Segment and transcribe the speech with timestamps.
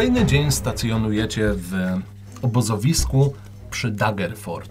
[0.00, 1.72] Kolejny dzień stacjonujecie w
[2.42, 3.32] obozowisku
[3.70, 4.70] przy Daggerford.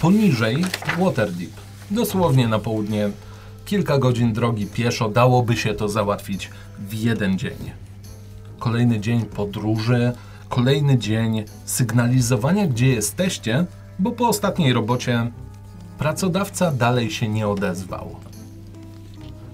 [0.00, 0.64] Poniżej
[0.98, 1.50] Waterdeep,
[1.90, 3.10] dosłownie na południe,
[3.64, 7.70] kilka godzin drogi pieszo, dałoby się to załatwić w jeden dzień.
[8.58, 10.12] Kolejny dzień podróży,
[10.48, 13.66] kolejny dzień sygnalizowania, gdzie jesteście,
[13.98, 15.30] bo po ostatniej robocie
[15.98, 18.16] pracodawca dalej się nie odezwał.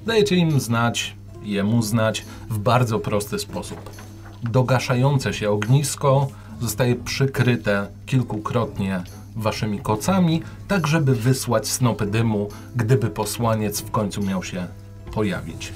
[0.07, 4.02] Dajecie im znać, jemu znać w bardzo prosty sposób.
[4.43, 6.29] Dogaszające się ognisko
[6.61, 9.03] zostaje przykryte kilkukrotnie
[9.37, 14.67] waszymi kocami, tak żeby wysłać snopy dymu, gdyby posłaniec w końcu miał się
[15.15, 15.73] pojawić.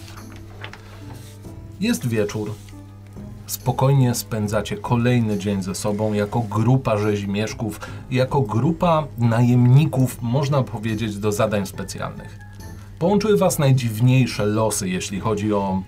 [1.81, 2.55] Jest wieczór.
[3.47, 11.33] Spokojnie spędzacie kolejny dzień ze sobą jako grupa rzeźmieszków, jako grupa najemników, można powiedzieć, do
[11.33, 12.39] zadań specjalnych.
[12.99, 15.83] Połączyły was najdziwniejsze losy, jeśli chodzi o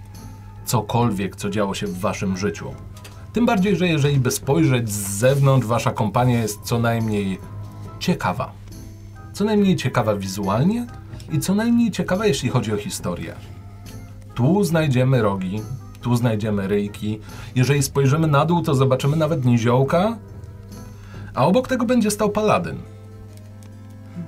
[0.69, 2.75] cokolwiek, co działo się w waszym życiu.
[3.33, 7.39] Tym bardziej, że jeżeli by spojrzeć z zewnątrz, wasza kompania jest co najmniej
[7.99, 8.53] ciekawa.
[9.33, 10.87] Co najmniej ciekawa wizualnie
[11.33, 13.35] i co najmniej ciekawa, jeśli chodzi o historię.
[14.35, 15.63] Tu znajdziemy rogi,
[16.01, 17.21] tu znajdziemy ryjki.
[17.55, 20.17] Jeżeli spojrzymy na dół, to zobaczymy nawet niziołka,
[21.35, 22.77] a obok tego będzie stał paladyn.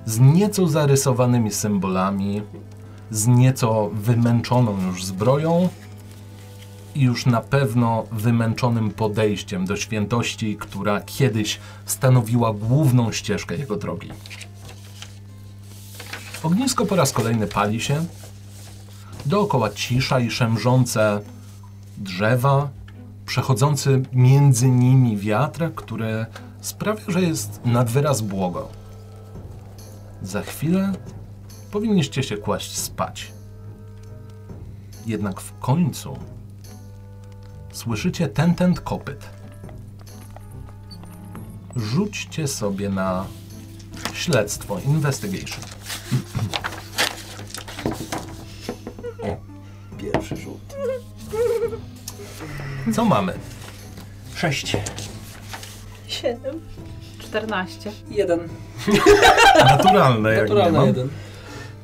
[0.07, 2.43] Z nieco zarysowanymi symbolami,
[3.11, 5.69] z nieco wymęczoną już zbroją
[6.95, 14.09] już na pewno wymęczonym podejściem do świętości, która kiedyś stanowiła główną ścieżkę jego drogi.
[16.43, 18.05] Ognisko po raz kolejny pali się.
[19.27, 21.21] Dookoła cisza i szemrzące
[21.99, 22.69] drzewa,
[23.27, 26.27] przechodzący między nimi wiatr, który
[26.61, 28.69] sprawia, że jest nad wyraz błogo.
[30.23, 30.93] Za chwilę
[31.71, 33.33] powinniście się kłaść spać.
[35.07, 36.19] Jednak w końcu
[37.73, 39.31] słyszycie ten ten kopyt.
[41.77, 43.25] Rzućcie sobie na
[44.15, 45.61] śledztwo, investigation.
[49.99, 50.61] Pierwszy rzut.
[52.95, 53.33] Co mamy?
[54.35, 54.77] Sześć.
[56.07, 56.61] Siedem.
[57.19, 57.91] 14.
[58.11, 58.49] Jeden.
[59.65, 60.87] Naturalne, jak nie Naturalna mam.
[60.89, 61.09] jeden.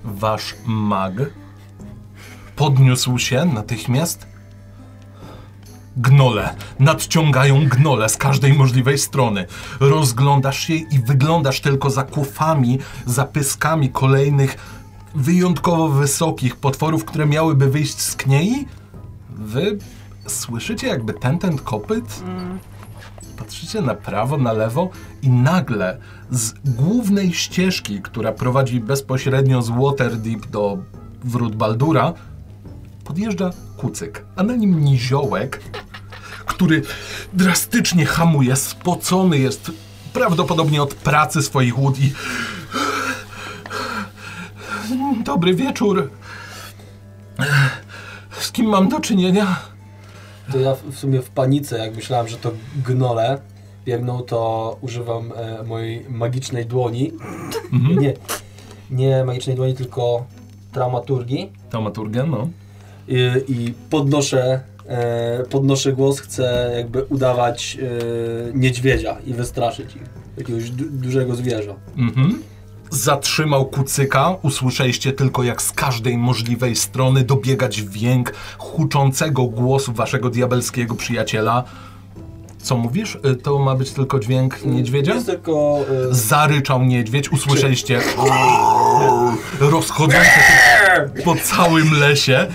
[0.04, 1.12] Wasz mag
[2.56, 4.26] podniósł się natychmiast.
[5.96, 9.46] Gnole, nadciągają gnole z każdej możliwej strony.
[9.80, 14.56] Rozglądasz się i wyglądasz tylko za kufami, za pyskami kolejnych
[15.14, 18.66] wyjątkowo wysokich potworów, które miałyby wyjść z kniei.
[19.30, 19.78] Wy
[20.26, 22.22] słyszycie jakby ten, ten kopyt?
[23.38, 24.90] Patrzycie na prawo, na lewo
[25.22, 25.98] i nagle
[26.30, 30.78] z głównej ścieżki, która prowadzi bezpośrednio z Waterdeep do
[31.24, 32.12] wrót Baldura,
[33.04, 35.62] podjeżdża kucyk, a na nim niziołek,
[36.56, 36.82] który
[37.32, 39.70] drastycznie hamuje, spocony jest
[40.12, 42.12] prawdopodobnie od pracy swoich łód i...
[45.24, 46.10] Dobry wieczór.
[48.40, 49.56] Z kim mam do czynienia?
[50.52, 52.52] To ja w- sumie w panice, jak myślałem, że to
[52.86, 53.40] gnole
[53.84, 57.12] biegną, to używam e, mojej magicznej dłoni.
[57.72, 57.98] Mhm.
[57.98, 58.14] Nie,
[58.90, 60.26] nie magicznej dłoni, tylko
[60.72, 61.52] traumaturgii.
[61.70, 62.48] Taumaturgen, no.
[63.08, 64.60] I, i podnoszę,
[65.50, 67.88] podnoszę głos, chcę jakby udawać e,
[68.54, 70.02] niedźwiedzia i wystraszyć ich.
[70.38, 71.74] Jakiegoś du dużego zwierza.
[71.96, 72.42] Mhm.
[72.90, 80.94] Zatrzymał kucyka, usłyszeliście tylko jak z każdej możliwej strony dobiegać dźwięk huczącego głosu waszego diabelskiego
[80.94, 81.64] przyjaciela.
[82.58, 83.18] Co mówisz?
[83.32, 85.14] Y, To ma być tylko dźwięk niedźwiedzia?
[85.14, 85.78] Jest tylko...
[86.10, 88.00] E, Zaryczał niedźwiedź, usłyszeliście
[89.60, 92.46] rozchodzące się po całym lesie.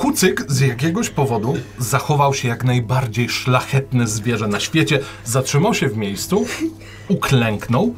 [0.00, 5.00] Kucyk z jakiegoś powodu zachował się jak najbardziej szlachetne zwierzę na świecie.
[5.24, 6.46] Zatrzymał się w miejscu,
[7.08, 7.94] uklęknął,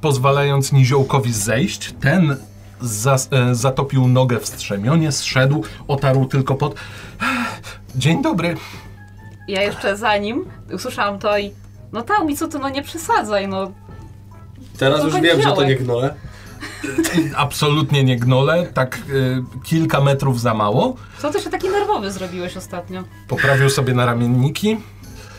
[0.00, 1.94] pozwalając niziołkowi zejść.
[2.00, 2.36] Ten
[2.82, 6.74] zas- e, zatopił nogę w strzemionie, zszedł, otarł tylko pod...
[7.96, 8.56] Dzień dobry.
[9.48, 11.52] Ja jeszcze za nim usłyszałam to i
[11.92, 13.72] no tak, mi co ty, no nie przesadzaj, no.
[14.78, 16.14] teraz to już wiem, że to nie gnole.
[17.36, 20.96] Absolutnie nie gnole, tak y, kilka metrów za mało.
[21.18, 23.04] Co ty się taki nerwowy zrobiłeś ostatnio?
[23.28, 24.76] Poprawił sobie na ramienniki.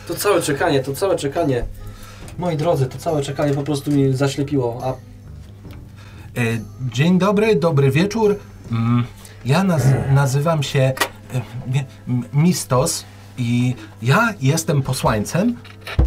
[0.08, 1.64] To całe czekanie, to całe czekanie.
[2.38, 4.80] Moi drodzy, to całe czekanie po prostu mi zaślepiło.
[4.84, 4.92] A
[6.36, 6.42] E,
[6.92, 8.36] Dzień dobry, dobry wieczór.
[8.70, 9.04] Mm,
[9.44, 10.94] Ja naz nazywam się e,
[12.08, 13.04] m- Mistos
[13.38, 15.56] i ja jestem posłańcem.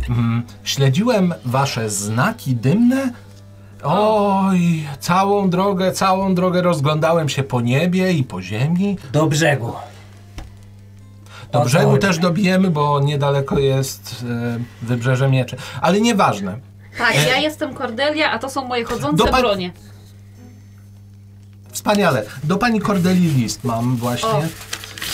[0.09, 3.13] Mm, Śledziłem wasze znaki dymne.
[3.85, 8.97] Oj, całą drogę, całą drogę rozglądałem się po niebie i po ziemi.
[9.11, 9.73] do brzegu.
[11.51, 14.25] Do O brzegu też dobijemy, bo niedaleko jest
[14.83, 15.57] e, wybrzeże mieczy.
[15.81, 16.59] Ale nieważne.
[16.97, 19.71] Tak, ja jestem Cordelia, a to są moje chodzące Do pa- bronie.
[21.71, 22.23] Wspaniale.
[22.43, 24.47] Do pani Cordeli list mam właśnie.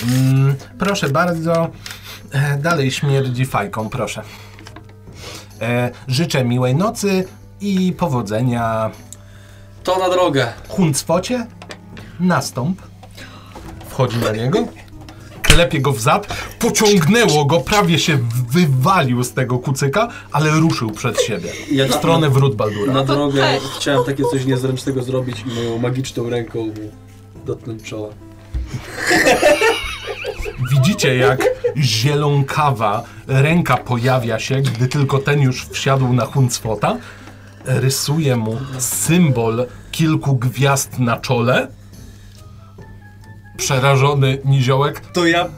[0.03, 1.67] Mm, proszę bardzo.
[2.31, 4.21] E, dalej śmierdzi fajką, proszę.
[5.61, 7.27] E, życzę miłej nocy
[7.61, 8.91] i powodzenia
[9.83, 10.47] To na drogę.
[10.69, 11.47] Huncwocie.
[12.19, 12.81] Nastąp.
[13.89, 14.67] Wchodzi na niego.
[15.41, 16.27] Klepie go w zad.
[16.59, 18.17] Pociągnęło go, prawie się
[18.49, 21.49] wywalił z tego kucyka, ale ruszył przed siebie.
[21.71, 22.93] Ja W stronę wrót Baldura.
[22.93, 23.43] Na drogę
[23.77, 26.59] chciałem takie coś niezręcznego zrobić i moją magiczną ręką
[27.45, 28.09] dotknąć czoła.
[30.71, 31.45] Widzicie, jak
[31.77, 36.97] zielonkawa ręka pojawia się, gdy tylko ten już wsiadł na Huncwota.
[37.65, 41.67] Rysuje mu symbol kilku gwiazd na czole.
[43.57, 44.99] Przerażony niziołek.
[44.99, 45.49] To ja,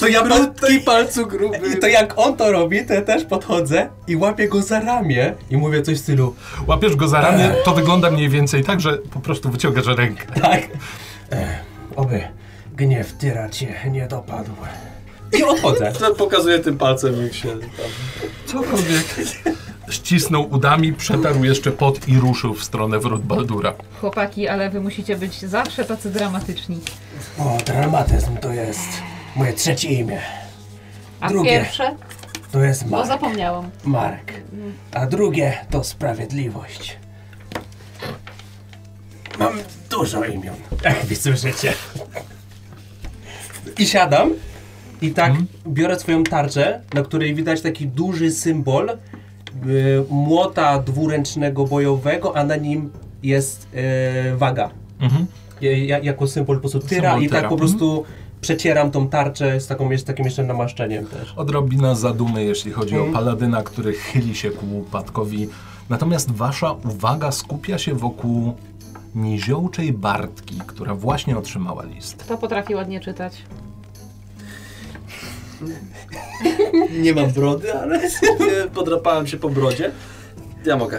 [0.00, 1.58] to ja Krótki palcu gruby.
[1.76, 5.34] I to jak on to robi, to ja też podchodzę i łapię go za ramię
[5.50, 6.34] i mówię coś w stylu
[6.66, 10.26] Łapiesz go za ramię, to wygląda mniej więcej tak, że po prostu wyciągasz rękę.
[10.42, 10.62] tak.
[11.32, 11.58] E,
[11.96, 12.22] oby
[12.76, 14.50] gniew tyra cię nie dopadł.
[15.38, 15.92] I odchodzę.
[15.92, 17.60] To pokazuje tym palcem, jak się tam...
[18.46, 19.04] Cokolwiek.
[19.90, 23.74] Ścisnął udami, przetarł jeszcze pot i ruszył w stronę wrót Baldura.
[24.00, 26.80] Chłopaki, ale wy musicie być zawsze tacy dramatyczni.
[27.38, 28.88] O, dramatyzm to jest
[29.36, 30.20] moje trzecie imię.
[31.20, 31.50] A Drugie.
[31.50, 31.96] pierwsze?
[32.52, 33.08] To jest Bo Mark.
[33.08, 33.70] zapomniałam.
[33.84, 34.32] Mark.
[34.94, 36.96] A drugie to sprawiedliwość.
[39.38, 39.52] Mam
[39.90, 40.54] dużo imion,
[40.84, 41.72] jak wy słyszycie.
[43.78, 44.30] I siadam
[45.02, 45.32] i tak
[45.68, 48.98] biorę swoją tarczę, na której widać taki duży symbol
[50.10, 52.90] młota dwuręcznego bojowego, a na nim
[53.22, 53.66] jest
[54.34, 54.70] y, waga.
[55.00, 55.26] Mhm.
[55.60, 57.48] Ja, ja, jako symbol po prostu tyra Symbol i tak tyra.
[57.48, 58.04] po prostu
[58.40, 61.32] przecieram tą tarczę z, taką, z takim jeszcze namaszczeniem też.
[61.36, 63.14] Odrobina zadumy, jeśli chodzi o Mhm.
[63.14, 65.48] paladyna, który chyli się ku upadkowi.
[65.90, 68.52] Natomiast wasza uwaga skupia się wokół
[69.14, 72.16] niziołczej Bartki, która właśnie otrzymała list.
[72.16, 73.42] Kto potrafi ładnie czytać?
[76.90, 78.00] Nie mam brody, ale
[78.74, 79.90] podrapałem się po brodzie.
[80.64, 80.98] Ja mogę.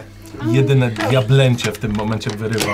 [0.51, 2.71] Jedyne diablęcie w tym momencie wyrywa.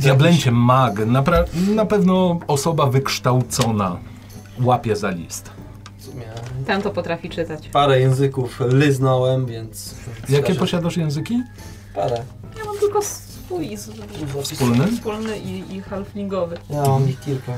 [0.00, 3.98] Diablęcie mag, napra- na pewno osoba wykształcona
[4.62, 5.50] łapie za list.
[6.66, 7.68] Ten to potrafi czytać.
[7.68, 9.94] Parę języków lyznąłem, więc...
[10.28, 11.42] Jakie posiadasz języki?
[11.94, 12.22] Parę.
[12.58, 13.90] Ja mam tylko swój z-
[14.42, 14.86] Wspólny?
[14.92, 16.56] wspólny i, i halflingowy.
[16.70, 17.52] Ja mam ich kilka.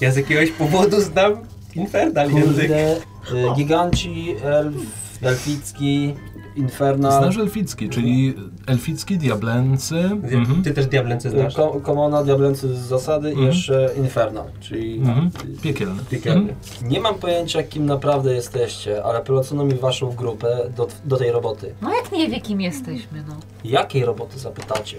[0.00, 1.32] Ja z jakiegoś powodu znam
[1.76, 2.70] infernal język.
[2.70, 4.74] Y, giganci, elf,
[5.22, 6.14] elficki,
[6.56, 8.34] infernal, Znasz elficki, czyli
[8.66, 9.96] elficki, diablęcy.
[10.32, 10.62] Mhm.
[10.62, 11.54] Ty też diablęce y, znasz?
[11.54, 13.48] ko- komona, diablęcy z zasady i Mhm.
[13.48, 15.30] jeszcze infernal, czyli Mhm.
[15.62, 16.02] Piekielny.
[16.10, 16.54] piekielny.
[16.82, 21.74] Nie mam pojęcia kim naprawdę jesteście, ale polecono mi waszą grupę do, do tej roboty.
[21.82, 23.34] No jak nie wie kim jesteśmy, no.
[23.64, 24.96] Jakiej roboty zapytacie?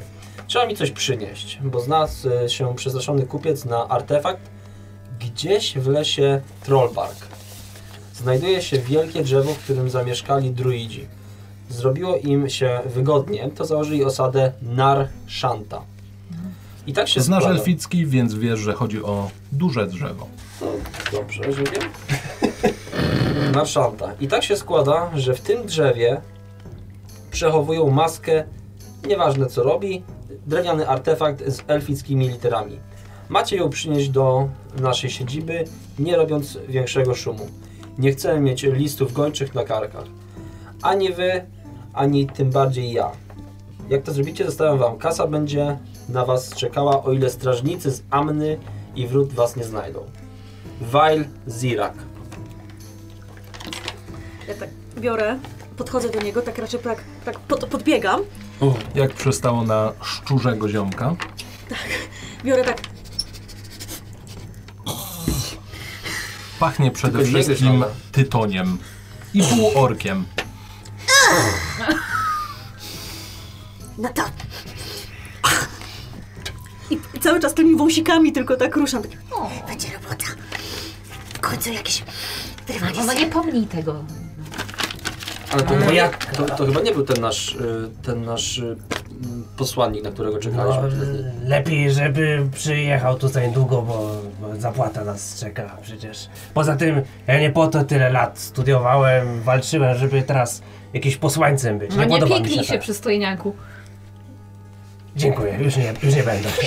[0.48, 4.42] Trzeba mi coś przynieść, bo znalazł y, się przestraszony kupiec na artefakt
[5.34, 7.28] gdzieś w lesie Trollbark.
[8.16, 11.08] Znajduje się wielkie drzewo, w którym zamieszkali druidzi.
[11.70, 15.82] Zrobiło im się wygodnie, to założyli osadę Nar Shanta.
[16.88, 17.60] I tak się Znasz składa.
[17.60, 20.28] elficki, więc wiesz, że chodzi o duże drzewo.
[20.62, 20.68] No,
[21.12, 21.90] dobrze, że wiem.
[23.56, 24.14] Nar Shanta.
[24.20, 26.22] I tak się składa, że w tym drzewie
[27.32, 28.44] przechowują maskę,
[29.08, 30.04] nieważne co robi,
[30.48, 32.80] drewniany artefakt z elfickimi literami.
[33.32, 35.64] Macie ją przynieść do naszej siedziby,
[36.00, 37.48] nie robiąc większego szumu.
[37.98, 40.06] Nie chcemy mieć listów gończych na karkach.
[40.82, 41.46] Ani wy,
[41.94, 43.12] ani tym bardziej ja.
[43.90, 44.98] Jak to zrobicie, zostawiam wam.
[44.98, 45.78] Kasa będzie
[46.10, 48.58] na was czekała, o ile strażnicy z Amny
[48.96, 50.00] i wrót was nie znajdą.
[50.82, 51.94] Wail Zirak.
[54.48, 54.70] Ja tak
[55.00, 55.40] biorę,
[55.78, 58.22] podchodzę do niego, tak raczej tak, tak pod, podbiegam.
[58.96, 61.16] Jak przystało na szczurzego ziomka.
[62.46, 62.91] Biorę tak,
[66.62, 68.78] Pachnie przede Tylko nie wszystkim gryź, tytoniem
[69.34, 70.26] i półorkiem.
[73.98, 74.22] no to.
[76.90, 79.04] I, cały czas tymi wąsikami tylko tak ruszam.
[79.04, 79.12] Tak,
[79.68, 80.26] Będzie robota.
[81.34, 84.04] W końcu jakiś No, wyrwanie no nie pomnij tego.
[85.52, 88.78] Ale to, jak to, to chyba nie był ten nasz, y, ten nasz y,
[89.58, 90.92] posłannik, na którego No, czekaliśmy.
[90.92, 91.32] wtedy.
[91.44, 94.12] lepiej, żeby przyjechał tutaj długo, bo,
[94.42, 96.30] bo zapłata nas czeka przecież.
[96.54, 100.62] Poza tym, ja nie po to tyle lat studiowałem, walczyłem, żeby teraz
[100.94, 101.92] jakimś posłańcem być.
[101.96, 102.82] No nie mi pieknij się się, tak.
[102.82, 103.56] przystojniaku.
[105.16, 106.50] Dziękuję, już nie, już nie będę.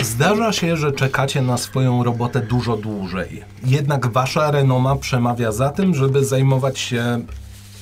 [0.00, 3.44] Zdarza się, że czekacie na swoją robotę dużo dłużej.
[3.64, 7.20] Jednak wasza renoma przemawia za tym, żeby zajmować się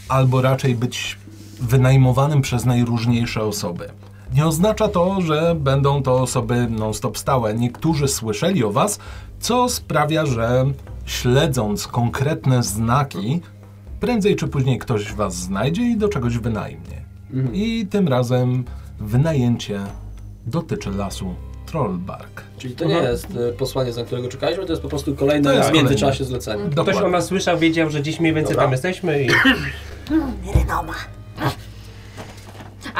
[0.08, 1.18] albo raczej być
[1.62, 3.88] wynajmowanym przez najróżniejsze osoby.
[4.34, 7.54] Nie oznacza to, że będą to osoby non-stop stałe.
[7.54, 8.98] Niektórzy słyszeli o was,
[9.40, 10.64] co sprawia, że
[11.06, 13.40] śledząc konkretne znaki,
[14.00, 17.02] prędzej czy później ktoś was znajdzie i do czegoś wynajmie.
[17.52, 18.64] I tym razem
[19.00, 19.80] wynajęcie
[20.46, 21.34] dotyczy lasu
[21.66, 22.42] Trollbark.
[22.58, 25.56] Czyli to nie jest e, posłanie, za którego czekaliśmy, to jest po prostu kolejne To
[25.56, 26.64] jest w międzyczasie zlecenie.
[26.70, 28.64] Ktoś o nas słyszał, wiedział, że gdzieś mniej więcej Dobra.
[28.64, 29.28] tam jesteśmy i...
[30.54, 30.94] Renoma.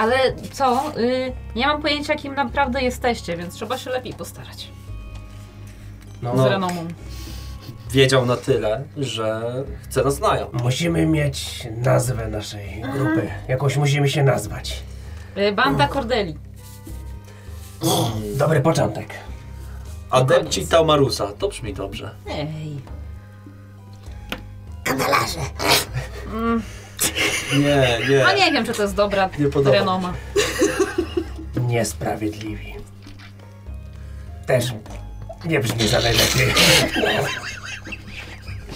[0.02, 0.16] Ale
[0.52, 0.92] co?
[0.98, 4.68] Y, nie mam pojęcia, kim naprawdę jesteście, więc trzeba się lepiej postarać.
[6.22, 6.88] No, Z renomą.
[7.90, 9.42] Wiedział na tyle, że
[9.82, 10.46] chce nas znają.
[10.62, 13.30] Musimy mieć nazwę naszej grupy.
[13.48, 14.82] Jakoś musimy się nazwać.
[15.36, 16.36] Y, Banda Cordeli.
[18.34, 19.08] Dobry początek.
[20.10, 22.14] Adepci Taumarusa, to brzmi dobrze.
[22.30, 22.80] Ej.
[24.84, 25.40] Kandelarze.
[27.52, 28.18] Nie, nie.
[28.24, 29.80] No nie wiem, czy to jest dobra Nie podoba mi się.
[29.80, 30.12] renoma.
[31.68, 32.74] Niesprawiedliwi.
[34.46, 34.74] Też
[35.44, 36.54] nie brzmi za najlepiej.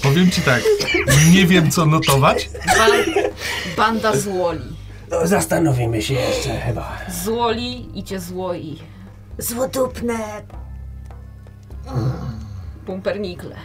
[0.02, 0.62] Powiem ci tak,
[1.33, 2.50] nie wiem co notować.
[2.66, 3.23] Ba-
[3.76, 4.76] banda złoli.
[5.11, 6.99] No, zastanowimy się jeszcze chyba.
[7.25, 8.78] Złoli i cię złoi.
[9.38, 10.18] Złodupne.
[12.87, 13.56] Pumpernikle.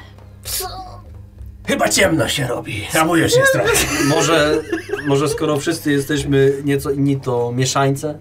[1.68, 3.72] Chyba ciemno się robi, już jest trochę.
[4.10, 4.62] Może,
[5.08, 8.20] może skoro wszyscy jesteśmy nieco inni, to mieszańce?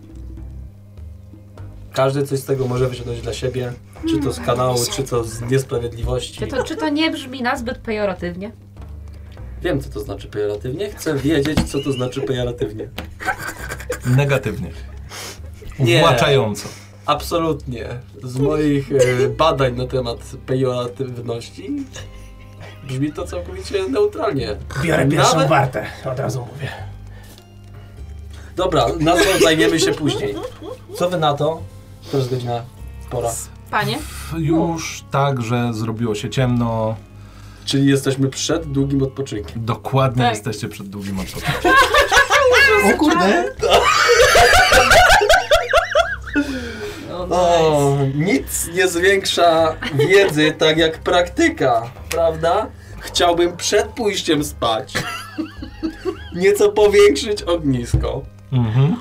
[1.93, 3.73] Każdy coś z tego może wyciągnąć dla siebie.
[4.09, 6.39] Czy to z kanału, czy to z niesprawiedliwości.
[6.39, 8.53] Czy to, czy to nie brzmi nazbyt pejoratywnie?
[9.63, 10.91] Wiem, co to znaczy pejoratywnie.
[10.91, 12.89] Chcę wiedzieć, co to znaczy pejoratywnie.
[14.07, 14.71] Negatywnie.
[15.79, 15.97] Nie.
[15.97, 16.69] Uwłaczająco.
[17.07, 17.89] Absolutnie.
[18.23, 21.77] Z moich e, badań na temat pejoratywności
[22.85, 24.57] brzmi to całkowicie neutralnie.
[24.83, 26.69] Biorę pierwszą Nawet- wartę, od razu mówię.
[28.57, 30.35] Dobra, nazwą zajmiemy się później.
[30.97, 31.63] Co wy na to?
[32.13, 32.63] To jest godzina
[33.11, 33.31] pora.
[33.71, 33.99] Panie?
[34.39, 36.97] Już tak, że zrobiło się ciemno.
[37.65, 39.65] Czyli jesteśmy przed długim odpoczynkiem.
[39.65, 40.35] Dokładnie Tak.
[40.35, 41.73] jesteście przed długim odpoczynkiem.
[42.95, 43.45] O kurde!
[47.13, 52.67] O, nic nie zwiększa wiedzy tak jak praktyka, prawda?
[53.01, 54.95] Chciałbym przed pójściem spać
[56.43, 58.23] nieco powiększyć ognisko.
[58.53, 58.97] Mhm.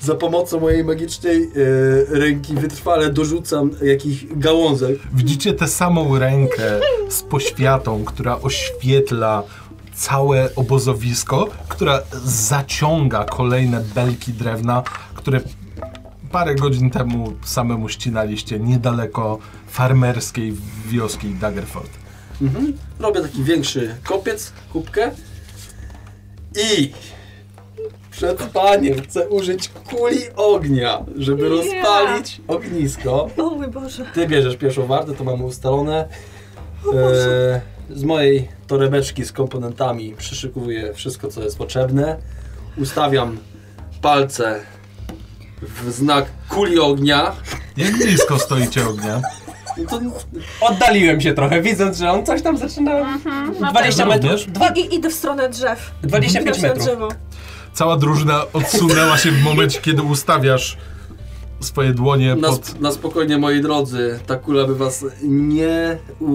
[0.00, 1.48] Za pomocą mojej magicznej e,
[2.18, 4.98] ręki wytrwale dorzucam jakiś gałązek.
[5.12, 9.42] Widzicie tę samą rękę z poświatą, która oświetla
[9.94, 14.82] całe obozowisko, która zaciąga kolejne belki drewna,
[15.14, 15.40] które
[16.34, 20.52] parę godzin temu samemu ścinaliście niedaleko farmerskiej
[20.86, 21.90] wioski Daggerford.
[22.42, 22.72] Mhm.
[23.00, 25.10] Robię taki większy kopiec, kubkę
[26.72, 26.92] i
[28.10, 33.30] przed spaniem chcę użyć kuli ognia, żeby rozpalić ognisko.
[33.36, 34.06] O mój Boże.
[34.14, 36.08] Ty bierzesz pierwszą wartę, to mamy ustalone.
[36.94, 37.60] E,
[37.90, 42.16] z mojej torebeczki z komponentami przyszykuję wszystko, co jest potrzebne.
[42.76, 43.38] Ustawiam
[44.02, 44.73] palce
[45.62, 47.32] w znak kuli ognia.
[47.76, 49.22] Jak blisko stoicie ognia?
[49.90, 50.00] To
[50.60, 53.18] Oddaliłem się trochę, widząc, że on coś tam zaczyna...
[53.70, 54.30] 20 metrów.
[54.30, 54.46] Również?
[54.46, 55.90] Dwa, I idę w stronę drzew.
[56.02, 56.86] 25 Idę na metrów.
[56.86, 57.08] drzewo.
[57.72, 60.76] Cała drużyna odsunęła się w momencie, kiedy ustawiasz
[61.60, 62.80] swoje dłonie na, pod...
[62.80, 66.30] na spokojnie, moi drodzy, ta kula by was nie, u,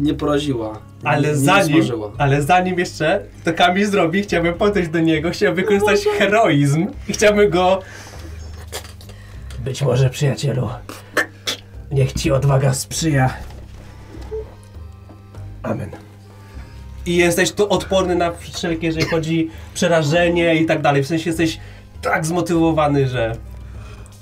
[0.00, 0.78] nie poraziła.
[1.04, 1.84] Ale nie, zanim,
[2.18, 7.50] ale zanim jeszcze to Kamil zrobi, chciałbym podejść do niego, chciałbym wykorzystać heroizm i chciałbym
[7.50, 7.82] go...
[9.64, 10.70] Być może, przyjacielu,
[11.90, 13.34] niech ci odwaga sprzyja.
[15.62, 15.90] Amen.
[17.06, 21.02] I jesteś tu odporny na wszelkie, jeżeli chodzi przerażenie i tak dalej.
[21.02, 21.58] W sensie jesteś
[22.02, 23.36] tak zmotywowany, że...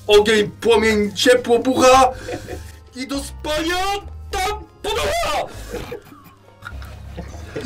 [0.06, 2.10] Ogień, płomień, ciepło bucha
[2.96, 3.76] i do spania
[4.30, 5.52] tam podoba!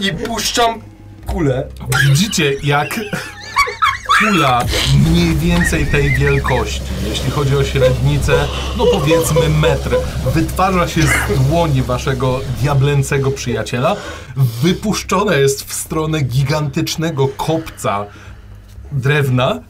[0.01, 0.83] I puszczam
[1.27, 1.69] kulę.
[2.09, 3.01] Widzicie, jak
[4.31, 4.65] kula
[5.07, 8.49] mniej więcej tej wielkości, jeśli chodzi o średnicę,
[8.79, 9.97] no powiedzmy metr,
[10.35, 13.97] wytwarza się z dłoni waszego diablęcego przyjaciela,
[14.63, 18.07] wypuszczona jest w stronę gigantycznego kopca
[18.93, 19.61] drewna,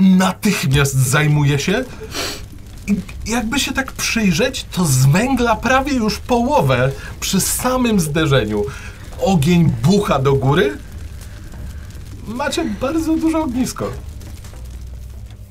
[0.00, 1.84] natychmiast zajmuje się.
[2.86, 2.96] I
[3.26, 5.06] jakby się tak przyjrzeć, to z
[5.62, 8.64] prawie już połowę przy samym zderzeniu.
[9.22, 10.78] Ogień bucha do góry.
[12.34, 13.86] Macie bardzo duże ognisko.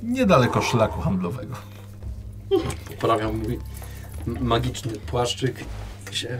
[0.04, 1.56] Niedaleko szlaku handlowego.
[3.02, 3.60] Poprawiam, mówi.
[4.28, 5.56] m- magiczny płaszczyk
[6.12, 6.40] i się e,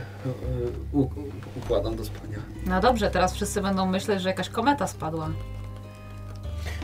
[1.56, 2.38] układam do spania.
[2.66, 5.28] No dobrze, teraz wszyscy będą myśleć, że jakaś kometa spadła.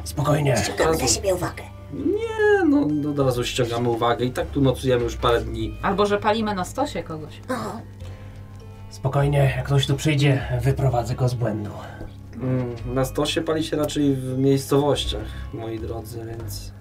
[0.05, 0.57] Spokojnie.
[0.57, 1.63] Ściągamy na siebie uwagę.
[1.93, 5.79] Nie, no, no od razu ściągamy uwagę i tak tu nocujemy już parę dni.
[5.83, 7.41] Albo że palimy na stosie kogoś.
[8.91, 11.71] Spokojnie, jak ktoś tu przyjdzie, wyprowadzę go z błędu.
[12.43, 16.73] Mm, Na stosie pali się raczej w miejscowościach, moi drodzy, więc...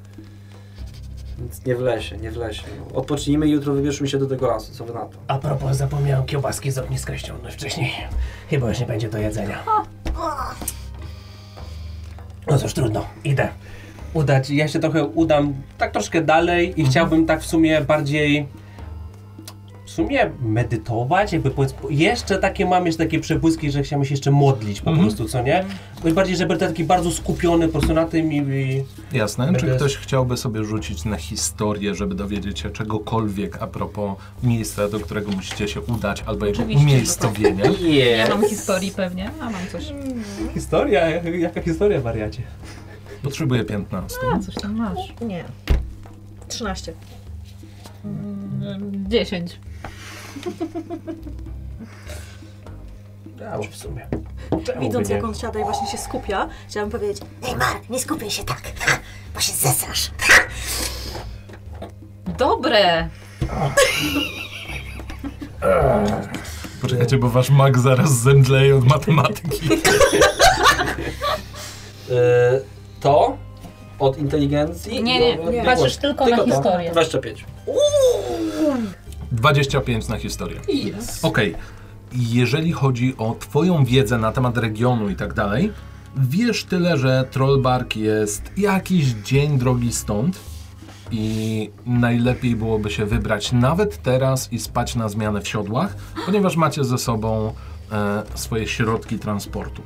[1.39, 2.63] Więc nie w lesie, nie w lesie.
[2.79, 2.95] No.
[2.95, 5.17] Odpocznijmy i jutro wybierzmy się do tego lasu, co wy na to?
[5.27, 7.91] A propos, zapomniałem kiełbaski z ogniska ściągnąć wcześniej.
[8.49, 9.63] Chyba już nie będzie do jedzenia.
[12.47, 13.05] No cóż, trudno.
[13.23, 13.49] Idę.
[14.13, 18.47] Udać, ja się trochę udam tak troszkę dalej i chciałbym tak w sumie bardziej
[19.95, 24.81] sumie medytować, jakby powiedz, jeszcze takie mam jeszcze takie przebłyski, że chciałem się jeszcze modlić
[24.81, 24.99] po mm-hmm.
[24.99, 25.65] prostu, co nie?
[25.95, 28.37] No Najbardziej, żeby był taki bardzo skupiony po prostu na tym i...
[28.37, 28.83] i
[29.17, 34.89] Jasne, czy ktoś chciałby sobie rzucić na historię, żeby dowiedzieć się czegokolwiek a propos miejsca,
[34.89, 36.93] do którego musicie się udać, albo jego Oczywiście, tak.
[36.93, 37.63] umiejscowienia?
[37.63, 37.73] Tak.
[37.73, 38.17] Yes.
[38.17, 39.93] Ja mam historii pewnie, a mam coś.
[40.53, 41.09] Historia?
[41.09, 42.41] Jaka historia, wariacie?
[43.23, 44.17] Potrzebuję 15.
[44.33, 45.13] A, coś tam masz.
[45.21, 45.43] Nie.
[46.47, 46.93] 13.
[49.07, 49.59] 10.
[49.61, 49.65] Mm,
[53.39, 54.07] Ja już w sumie.
[54.65, 57.55] Czemu Widząc jak on siada i właśnie się skupia, chciałabym powiedzieć Ej
[57.89, 58.61] nie skupiaj się tak,
[59.33, 60.11] bo się zesrasz.
[62.37, 63.09] Dobre!
[66.81, 69.69] Poczekajcie, bo wasz mag zaraz zemdleje od matematyki.
[72.11, 72.59] E,
[72.99, 73.37] to
[73.99, 75.03] od inteligencji?
[75.03, 75.63] Nie, nie, od- nie.
[75.63, 76.91] Patrzysz tylko na historię.
[76.91, 77.45] 25.
[77.65, 77.77] Uuu!
[79.31, 80.59] 25 na historię.
[80.69, 81.25] Yes.
[81.25, 81.55] Okej.
[82.13, 85.71] Jeżeli chodzi o twoją wiedzę na temat regionu i tak dalej,
[86.17, 90.39] wiesz tyle, że Trollbark jest jakiś dzień drogi stąd
[91.11, 96.83] i najlepiej byłoby się wybrać nawet teraz i spać na zmianę w siodłach, ponieważ macie
[96.83, 97.53] ze sobą
[97.91, 99.81] e, swoje środki transportu.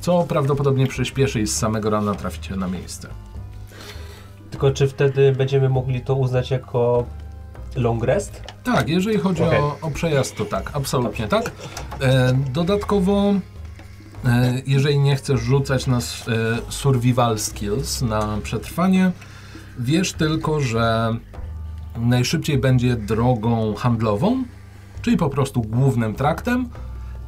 [0.00, 3.08] Co prawdopodobnie przyspieszy i z samego rana traficie na miejsce.
[4.50, 7.06] Tylko czy wtedy będziemy mogli to uznać jako
[7.76, 8.42] long rest?
[8.64, 9.60] Tak, jeżeli chodzi Okej.
[9.60, 11.50] o, o przejazd, to tak, absolutnie tak.
[12.00, 13.34] E, dodatkowo,
[14.24, 16.00] e, jeżeli nie chcesz rzucać na e,
[16.68, 19.12] survival skills, na przetrwanie,
[19.78, 21.16] wiesz tylko, że
[21.96, 24.44] najszybciej będzie drogą handlową,
[25.02, 26.68] czyli po prostu głównym traktem.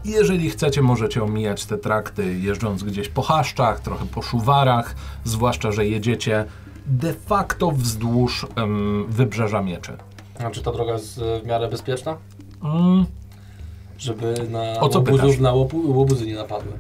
[0.05, 5.87] Jeżeli chcecie, możecie omijać te trakty, jeżdżąc gdzieś po chaszczach, trochę po szuwarach, zwłaszcza, że
[5.87, 6.45] jedziecie
[6.87, 9.97] de facto wzdłuż em, wybrzeża mieczy.
[10.45, 12.17] A czy ta droga jest e, w miarę bezpieczna?
[12.65, 13.07] Mm,
[13.99, 16.73] Żeby na O co łobuzów na łobu, łobuzy nie napadły.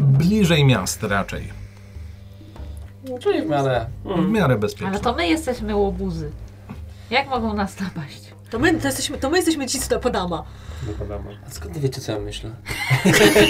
[0.00, 1.48] Bliżej miast raczej.
[3.20, 3.86] Czyli w miarę...
[4.04, 4.88] W miarę bezpiecznie.
[4.88, 6.30] Ale to my jesteśmy łobuzy.
[7.10, 8.32] Jak mogą nas napaść?
[8.52, 10.44] to my, to jesteśmy, to my jesteśmy ci, co napadama.
[11.46, 12.50] A skąd wiecie, co ja myślę?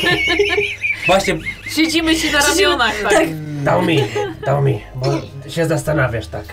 [1.06, 3.28] Właśnie, Siedzimy ci na ramionach, tak?
[3.64, 3.98] dał mi,
[4.46, 5.06] dał mi, bo
[5.50, 6.44] się zastanawiasz tak.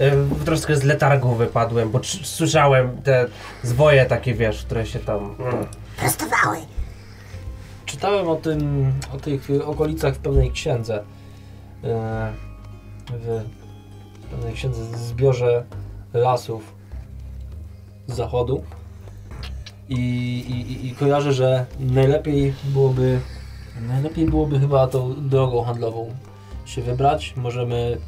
[0.00, 3.26] Y, Troszkę z letargu wypadłem, bo słyszałem te
[3.62, 5.34] zwoje takie, wiesz, które się tam...
[5.38, 5.66] Mm.
[5.96, 6.56] Prostowały.
[7.86, 11.02] Czytałem o tym, o tych okolicach w pewnej księdze.
[11.84, 12.32] e,
[13.10, 13.42] W
[14.30, 15.64] pewnej księdze, w zbiorze
[16.14, 16.72] lasów
[18.06, 18.62] z zachodu.
[19.88, 19.94] I,
[20.48, 23.20] i, i- i kojarzę, że najlepiej byłoby,
[23.88, 26.14] najlepiej byłoby chyba tą drogą handlową
[26.66, 27.34] się wybrać.
[27.36, 27.98] Możemy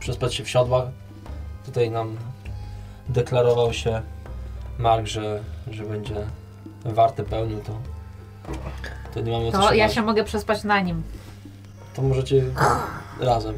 [0.00, 0.84] przespać się w siodłach.
[1.66, 2.16] Tutaj nam
[3.08, 4.02] deklarował się
[4.78, 6.14] Mark, że, że będzie
[6.84, 7.78] warte pełnił to.
[9.14, 9.94] To nie mamy o co To ja bać.
[9.94, 11.02] się mogę przespać na nim.
[11.94, 12.44] To możecie
[13.20, 13.54] razem.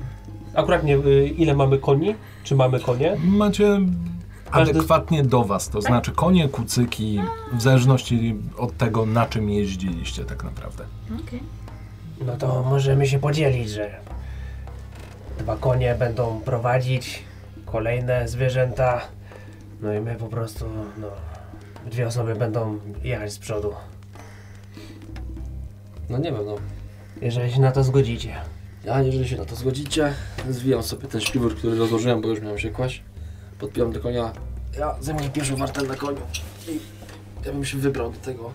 [0.54, 2.14] Akurat nie, y, ile mamy koni?
[2.44, 3.16] Czy mamy konie?
[3.24, 3.78] Macie
[4.50, 7.20] Każdy- adekwatnie do was, to znaczy konie, kucyki,
[7.52, 10.84] w zależności od tego, na czym jeździliście tak naprawdę.
[11.26, 11.40] Okej.
[12.26, 13.90] No to możemy się podzielić, że
[15.38, 17.22] dwa konie będą prowadzić
[17.74, 19.00] kolejne zwierzęta,
[19.80, 20.64] no i my po prostu,
[20.98, 21.10] no,
[21.90, 23.74] dwie osoby będą jechać z przodu.
[26.10, 26.56] No nie wiem, no.
[27.20, 28.36] Jeżeli się na to zgodzicie.
[28.84, 30.14] Ja, jeżeli się na to zgodzicie,
[30.50, 33.02] zwijam sobie ten śpiwór, który rozłożyłem, bo już miałem się kłaść.
[33.58, 34.32] Podpijam do konia.
[34.78, 36.20] Ja zajmuję pierwszą wartę na koniu.
[36.68, 36.80] I
[37.46, 38.52] ja bym się wybrał do tego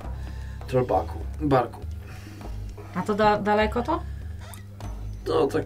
[0.68, 1.80] trollbaku, barku.
[2.96, 4.00] A to da daleko to?
[5.28, 5.64] No tak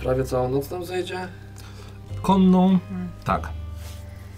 [0.00, 1.28] prawie całą noc tam zejdzie.
[2.22, 2.78] Konną,
[3.24, 3.48] tak.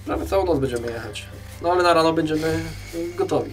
[0.07, 1.27] Prawie całą noc będziemy jechać.
[1.62, 2.64] No ale na rano będziemy
[3.17, 3.51] gotowi.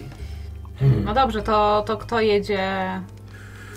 [1.04, 2.62] No dobrze, to, to kto jedzie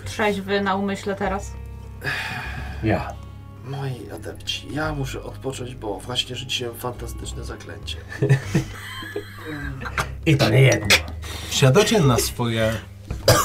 [0.04, 1.52] trzeźwy na umyśle teraz?
[2.82, 3.12] Ja.
[3.64, 7.96] Moi adepci, ja muszę odpocząć, bo właśnie rzuciłem fantastyczne zaklęcie.
[10.26, 10.86] I to nie jedno.
[11.48, 12.72] Wsiadacie na swoje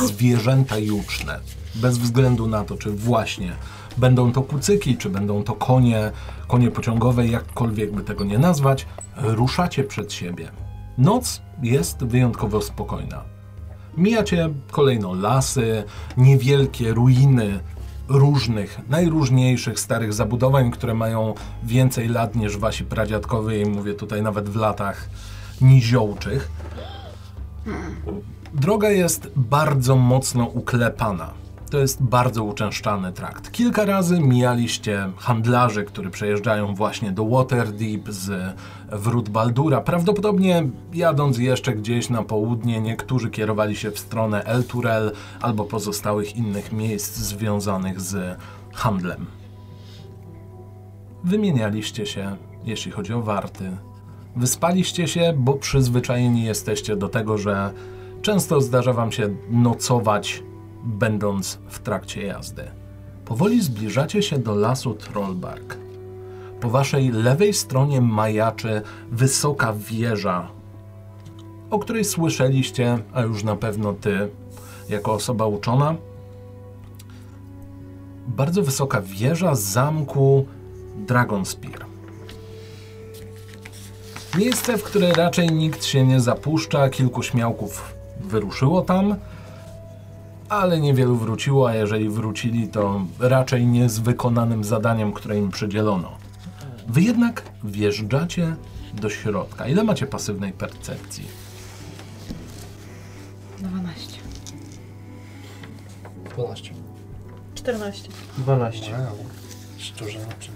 [0.06, 1.40] zwierzęta juczne.
[1.76, 3.56] Bez względu na to, czy właśnie
[3.98, 6.12] będą to kucyki, czy będą to konie,
[6.48, 10.52] konie pociągowe, jakkolwiek by tego nie nazwać, ruszacie przed siebie.
[10.98, 13.24] Noc jest wyjątkowo spokojna.
[13.98, 15.84] Mijacie kolejno lasy,
[16.18, 17.60] niewielkie ruiny
[18.08, 24.56] różnych, najróżniejszych starych zabudowań, które mają więcej lat niż wasi pradziadkowie mówię tutaj nawet w
[24.56, 25.10] latach
[25.62, 26.52] niziołczych.
[28.54, 31.45] Droga jest bardzo mocno uklepana.
[31.70, 33.52] To jest bardzo uczęszczany trakt.
[33.52, 38.56] Kilka razy mijaliście handlarzy, którzy przejeżdżają właśnie do Waterdeep z
[38.92, 39.82] wrót Baldura.
[39.82, 46.36] Prawdopodobnie jadąc jeszcze gdzieś na południe, niektórzy kierowali się w stronę El Turel albo pozostałych
[46.36, 48.38] innych miejsc związanych z
[48.74, 49.26] handlem.
[51.24, 53.72] Wymienialiście się, jeśli chodzi o warty.
[54.36, 57.74] Wyspaliście się, bo przyzwyczajeni jesteście do tego, że
[58.22, 60.44] często zdarza wam się nocować,
[60.86, 62.64] będąc w trakcie jazdy.
[63.26, 65.78] Powoli zbliżacie się do lasu Trollbark.
[66.62, 70.48] Po waszej lewej stronie majaczy wysoka wieża,
[71.70, 74.30] o której słyszeliście, a już na pewno ty,
[74.90, 75.96] jako osoba uczona.
[78.28, 80.46] Bardzo wysoka wieża zamku
[80.98, 81.86] Dragonspear.
[84.38, 89.16] Miejsce, w które raczej nikt się nie zapuszcza, kilku śmiałków wyruszyło tam,
[90.56, 96.12] ale niewielu wróciło, a jeżeli wrócili, to raczej nie z wykonanym zadaniem, które im przydzielono.
[96.88, 98.56] Wy jednak wjeżdżacie
[98.94, 99.68] do środka.
[99.68, 101.26] Ile macie pasywnej percepcji?
[103.60, 104.20] 12.
[106.36, 106.74] 12.
[107.56, 108.10] 14.
[108.38, 108.96] 12.
[109.78, 110.52] Szczerze, znaczy.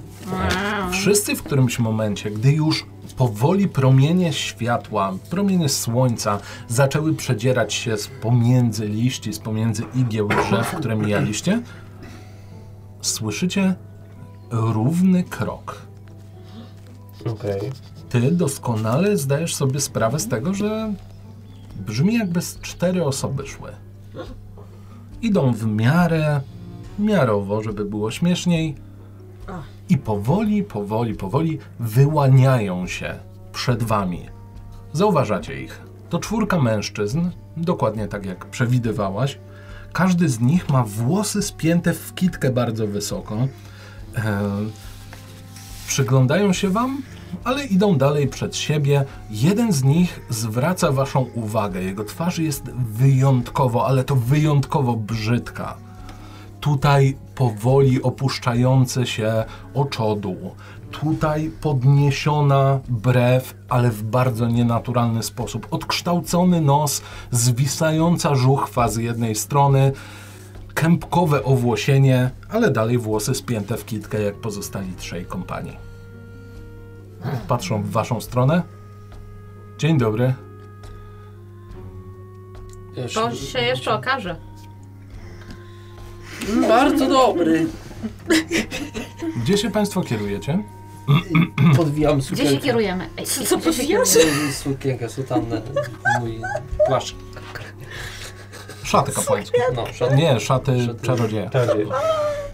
[0.92, 8.08] Wszyscy w którymś momencie, gdy już powoli promienie światła, promienie słońca zaczęły przedzierać się z
[8.08, 11.62] pomiędzy liści, z pomiędzy igieł drzew, które mijaliście,
[13.02, 13.76] słyszycie
[14.52, 15.82] równy krok.
[17.26, 17.72] Okej.
[18.10, 20.94] Ty doskonale zdajesz sobie sprawę z tego, że
[21.88, 23.72] brzmi jakby z cztery osoby szły.
[25.22, 26.42] Idą w miarę,
[27.00, 28.89] miarowo, żeby było śmieszniej.
[29.90, 33.16] I powoli, powoli, powoli wyłaniają się
[33.54, 34.26] przed wami.
[34.94, 35.82] Zauważacie ich.
[36.10, 39.40] To czwórka mężczyzn, dokładnie tak jak przewidywałaś.
[39.94, 43.38] Każdy z nich ma włosy spięte w kitkę bardzo wysoko.
[44.16, 44.72] Ehm,
[45.88, 47.02] przyglądają się wam,
[47.44, 49.06] ale idą dalej przed siebie.
[49.30, 51.84] Jeden z nich zwraca waszą uwagę.
[51.84, 55.78] Jego twarz jest wyjątkowo, ale to wyjątkowo brzydka.
[56.60, 60.56] Tutaj powoli opuszczające się oczodół.
[60.92, 65.68] Tutaj podniesiona brew, ale w bardzo nienaturalny sposób.
[65.72, 69.92] Odkształcony nos, zwisająca żuchwa z jednej strony,
[70.74, 75.78] kępkowe owłosienie, ale dalej włosy spięte w kitkę jak pozostali trzej kompanii.
[77.48, 78.64] Patrzą w waszą stronę.
[79.78, 80.34] Dzień dobry.
[83.14, 84.49] To się jeszcze okaże.
[86.68, 87.66] Bardzo dobry.
[89.44, 90.64] Gdzie się państwo kierujecie?
[91.78, 92.64] Podwijam Gdzie się sukienkę.
[92.66, 93.10] kierujemy?
[93.18, 94.08] Ej, Co, co podwijasz?
[94.54, 95.62] Sukienkę, sutannę,
[96.20, 96.42] mój
[96.88, 97.16] płaszcz.
[98.84, 99.62] Szaty kapłańskie.
[99.76, 100.16] No, szat.
[100.16, 101.06] Nie, szaty Szaty.
[101.06, 101.50] czarodzieja.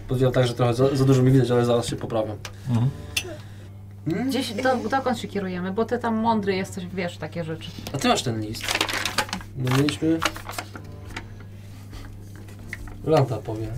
[0.08, 2.36] Podwijam tak, że trochę za, za dużo mi widać, ale zaraz się poprawiam.
[4.06, 5.72] Gdzie się, do, dokąd się kierujemy?
[5.72, 7.70] Bo ty tam mądry jesteś, wiesz takie rzeczy.
[7.92, 8.62] A ty masz ten list.
[9.56, 10.18] No mieliśmy...
[13.06, 13.68] Lanta powie.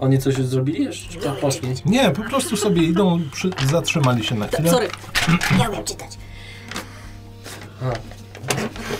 [0.00, 1.20] Oni coś już zrobili jeszcze?
[1.20, 1.74] Czy poszli?
[1.86, 4.70] Nie, po prostu sobie idą, przy, zatrzymali się na chwilę.
[4.70, 4.88] Sorry.
[5.58, 6.18] Ja umiem czytać.
[7.82, 7.92] A,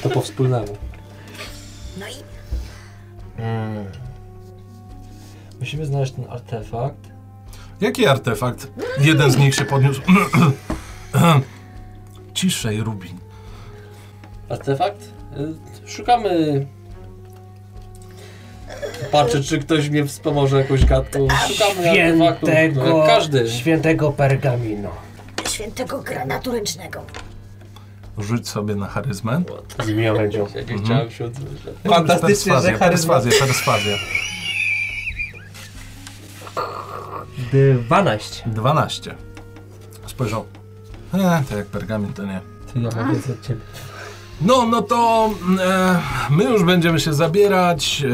[0.02, 0.76] to po wspólnemu.
[2.00, 2.12] No i
[3.38, 3.84] Mm.
[5.60, 7.08] Musimy znaleźć ten artefakt.
[7.80, 8.70] Jaki artefakt?
[9.00, 10.00] Jeden z nich się podniósł.
[12.34, 13.18] Ciszej, Rubin.
[14.48, 15.12] Artefakt?
[15.36, 15.54] Y,
[15.90, 16.66] Szukamy...
[19.10, 21.28] Patrzę, czy ktoś mnie wspomoże jakąś gadką.
[21.48, 22.46] Szukamy artefaktu.
[22.46, 23.48] no, Świętego, jak każdy.
[23.48, 24.90] świętego pergamino.
[25.48, 27.02] świętego granatu ręcznego.
[28.18, 29.42] Rzuć sobie na charyzmę.
[29.84, 29.88] Z.
[29.88, 29.92] Ja
[30.62, 31.74] nie chciałem się odzywać.
[31.88, 33.14] Fantastycznie, że charyzma.
[33.14, 33.96] perswazja, perswazja.
[37.88, 38.42] 12.
[38.46, 39.14] 12.
[40.06, 40.44] Spojrzał.
[41.14, 42.40] E, to jak pergamin, to nie.
[42.72, 43.60] Ty, ja mam wiedzę od ciebie.
[44.44, 45.98] No, no to e,
[46.30, 48.02] my już będziemy się zabierać.
[48.04, 48.08] E,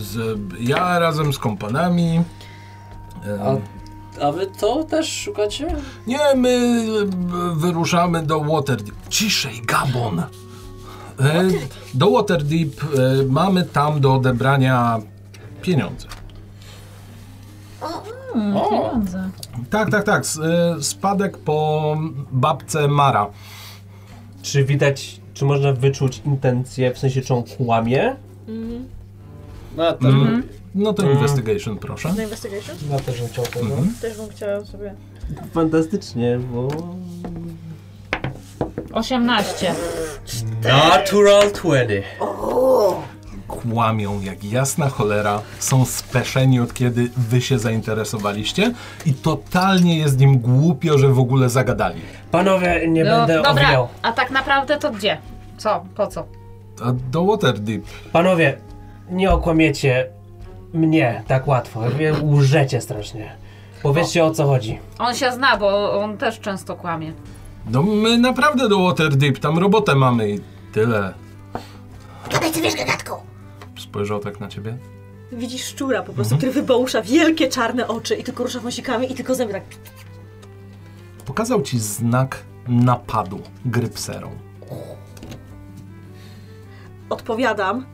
[0.00, 2.22] z, ja razem z kompanami.
[3.26, 3.44] E,
[4.20, 5.76] A, a wy to też szukacie?
[6.06, 6.48] Nie, my
[7.52, 8.94] e, wyruszamy do Waterdeep.
[9.08, 10.18] Ciszej, Gabon.
[10.20, 10.26] E,
[11.94, 12.86] do Waterdeep e,
[13.28, 14.98] mamy tam do odebrania
[15.62, 16.06] pieniądze.
[18.32, 18.68] Hmm, O.
[18.70, 19.30] pieniądze.
[19.70, 20.20] Tak, tak, tak.
[20.22, 20.40] s-
[20.78, 21.96] e, Spadek po
[22.32, 23.26] babce Mara.
[24.42, 28.16] Czy widać, czy można wyczuć intencję, w sensie czy on kłamie?
[29.76, 30.42] No ja też, Mm.
[30.74, 31.14] No to Mm.
[31.14, 32.12] investigation, proszę.
[32.16, 32.76] Na investigation?
[32.90, 33.66] ja też bym chciał tego.
[33.66, 33.94] Mhm.
[34.00, 34.94] Też bym chciała sobie...
[35.52, 36.68] Fantastycznie, bo...
[38.92, 39.74] 18.
[40.62, 42.02] Natural 20.
[43.62, 48.74] Kłamią jak jasna cholera, są speszeni od kiedy wy się zainteresowaliście
[49.06, 52.00] i totalnie jest im głupio, że w ogóle zagadali.
[52.30, 53.88] Panowie, nie No, będę dobra, owijał.
[54.02, 55.18] a tak naprawdę to gdzie?
[55.58, 55.84] Co?
[55.96, 56.26] Po co?
[56.84, 57.82] A do Waterdeep.
[58.12, 58.58] Panowie,
[59.10, 60.06] nie okłamiecie
[60.72, 61.80] mnie tak łatwo.
[62.22, 63.32] Łżecie strasznie.
[63.82, 64.78] Powiedzcie o co chodzi.
[64.98, 67.12] On się zna, bo on też często kłamie.
[67.70, 70.40] No my naprawdę do Waterdeep, tam robotę mamy i
[70.72, 71.12] tyle.
[72.32, 73.22] Gadaj co wiesz, gadatko.
[73.90, 74.78] Spojrzał tak na ciebie.
[75.32, 79.34] Widzisz szczura po prostu, który wybałusza wielkie czarne oczy i tylko rusza wąsikami i tylko
[79.34, 79.62] zęby tak...
[81.26, 84.30] Pokazał ci znak napadu grypserą.
[87.10, 87.86] Odpowiadam.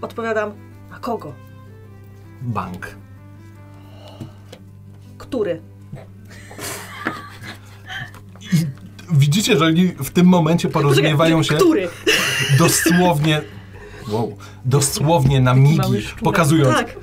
[0.00, 0.52] Odpowiadam.
[0.92, 1.32] A kogo?
[2.42, 2.96] Bank.
[5.18, 5.60] Który?
[9.12, 11.88] Widzicie, że oni w tym momencie porozumiewają się Który?
[12.58, 13.42] dosłownie.
[14.08, 16.96] Wow, dosłownie na migi, pokazując, Tak.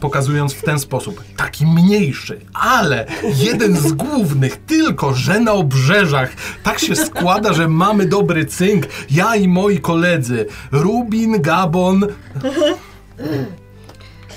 [0.00, 1.24] pokazując w ten sposób.
[1.36, 6.32] Taki mniejszy, ale jeden z głównych, tylko że na obrzeżach.
[6.62, 8.86] Tak się składa, że mamy dobry cynk.
[9.10, 10.46] Ja i moi koledzy.
[10.72, 12.06] Rubin, Gabon.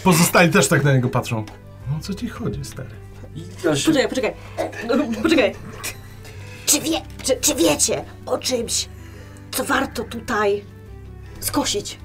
[0.03, 1.45] Pozostali też tak na niego patrzą.
[1.91, 2.89] No co ci chodzi, stary?
[3.63, 4.33] Poczekaj, poczekaj.
[4.87, 5.55] No, Poczekaj.
[6.65, 8.89] Czy, wie, Czy, czy wiecie o czymś,
[9.51, 10.63] co warto tutaj
[11.45, 11.97] skosić?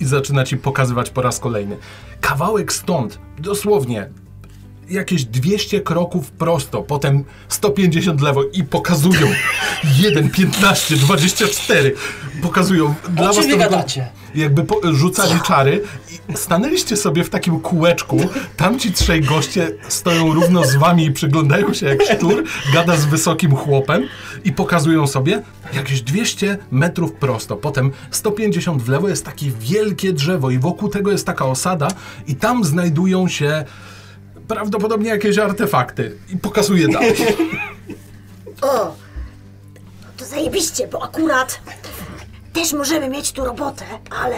[0.00, 1.76] i zaczyna ci pokazywać po raz kolejny.
[2.20, 4.08] Kawałek stąd, dosłownie
[4.88, 9.26] jakieś 200 kroków prosto, potem 150 lewo i pokazują
[9.98, 11.94] 1, 15, 24.
[12.42, 12.94] Pokazują.
[13.08, 14.08] Dla O was to gadacie?
[14.36, 15.82] Jakby po, rzucali czary
[16.28, 18.20] i stanęliście sobie w takim kółeczku.
[18.56, 23.56] Tamci trzej goście stoją równo z wami i przyglądają się jak szczur, gada z wysokim
[23.56, 24.08] chłopem
[24.44, 27.56] i pokazują sobie jakieś 200 metrów prosto.
[27.56, 31.88] Potem 150 w lewo jest takie wielkie drzewo i wokół tego jest taka osada
[32.26, 33.64] i tam znajdują się
[34.48, 36.16] prawdopodobnie jakieś artefakty.
[36.28, 37.14] I pokazuje dalej.
[38.62, 38.94] o,
[40.16, 41.60] to zajebiście, bo akurat
[42.56, 43.84] też możemy mieć tu robotę,
[44.22, 44.36] ale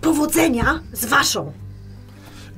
[0.00, 1.52] Powodzenia z waszą.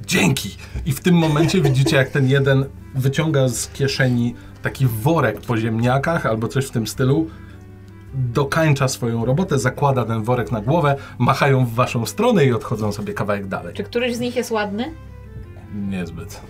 [0.06, 0.56] Dzięki!
[0.86, 6.26] I w tym momencie widzicie, jak ten jeden wyciąga z kieszeni taki worek po ziemniakach
[6.26, 7.30] albo coś w tym stylu.
[8.14, 13.14] Dokańcza swoją robotę, zakłada ten worek na głowę, machają w waszą stronę i odchodzą sobie
[13.14, 13.74] kawałek dalej.
[13.74, 14.94] Czy któryś z nich jest ładny?
[15.74, 16.40] Niezbyt.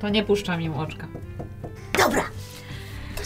[0.00, 1.06] To nie puszczam im oczka.
[1.98, 2.22] dobra.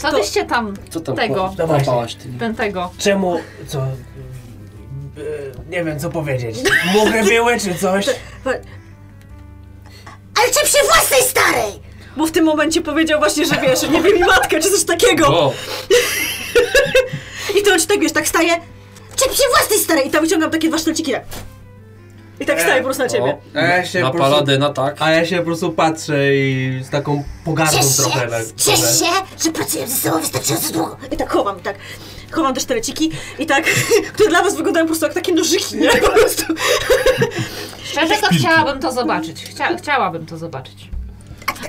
[0.03, 1.85] Co To- wyście tam Co tam tego, No właśnie.
[1.85, 2.29] kłapałaś ty?
[2.39, 2.91] pętego?
[2.97, 3.79] Czemu, co...
[3.79, 3.85] e,
[5.69, 6.57] Nie wiem co powiedzieć.
[6.93, 8.05] Muchy były czy coś?
[10.39, 11.71] Ale czy przy własnej starej?
[12.17, 15.27] Bo w tym momencie powiedział właśnie, że wiesz, nie wiem, mi matkę czy coś takiego.
[15.27, 15.53] O,
[17.59, 18.53] I to on ci tak wiesz, tak staje
[19.15, 20.07] Czy przy własnej starej?
[20.07, 21.23] i tam wyciągam takie dwa sztylciki tak.
[22.39, 23.37] I tak staje po prostu na ciebie.
[23.55, 24.95] A ja się na po prostu, paladyna, tak?
[24.99, 28.19] a ja się po prostu patrzę i z taką pogardą Ciesz trochę.
[28.19, 29.05] się, na- ciesz się,
[29.43, 30.97] że pracujemy ze sobą wystarczająco długo.
[31.11, 31.75] I tak chowam, i tak.
[32.31, 33.63] Chowam te sztyleciki i tak,
[34.13, 35.89] które dla was wyglądają po prostu jak takie nożyki, nie?
[35.89, 36.43] Po prostu.
[37.91, 39.43] Szczerze to chciałabym to zobaczyć.
[39.43, 40.89] Chcia, chciałabym to zobaczyć.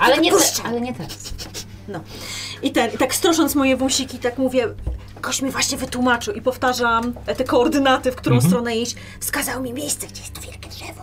[0.00, 1.18] Ale nie, te, ale nie teraz.
[2.64, 4.68] I ten, i tak strosząc moje wąsiki, tak mówię,
[5.24, 8.96] Koś mi właśnie wytłumaczył i powtarzam te koordynaty, w którą stronę iść.
[9.20, 11.02] Wskazał mi miejsce, gdzie jest to wielkie drzewo.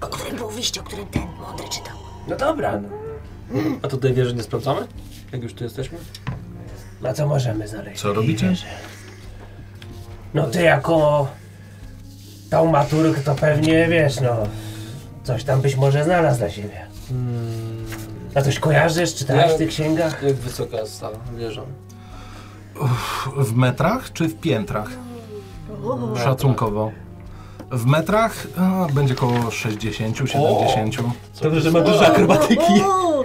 [0.00, 1.96] O którym było wyjście, o którym ten mądry czytał.
[2.28, 2.88] No dobra, no.
[3.82, 4.86] A tutaj wieży nie sprawdzamy?
[5.32, 5.98] Jak już tu jesteśmy?
[7.04, 8.00] A co możemy znaleźć?
[8.00, 8.54] Co robicie?
[10.34, 11.28] No ty jako
[12.50, 14.36] taumaturg to pewnie wiesz, no
[15.24, 16.86] coś tam byś może znalazł dla siebie.
[18.34, 20.22] A coś kojarzysz, czytałeś w tych księgach?
[20.22, 21.62] Jak wysoka jest ta wieża?
[23.36, 24.90] W metrach czy w piętrach?
[26.24, 26.90] Szacunkowo.
[27.70, 28.46] W metrach
[28.94, 30.96] będzie około 60, 70.
[31.42, 32.72] Dobrze, że ma dużo akrobatyki.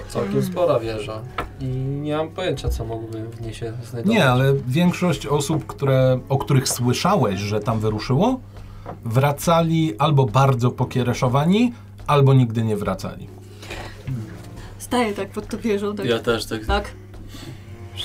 [0.10, 1.22] Całkiem spora wieża.
[1.60, 4.18] I nie mam pojęcia, co mogłoby w niej się znajdować.
[4.18, 8.40] Nie, ale większość osób, które, o których słyszałeś, że tam wyruszyło,
[9.06, 11.74] wracali albo bardzo pokiereszowani,
[12.08, 13.28] albo nigdy nie wracali.
[14.86, 16.06] Staję tak pod tą wieżą, tak.
[16.06, 16.92] Ja też tak, Tak.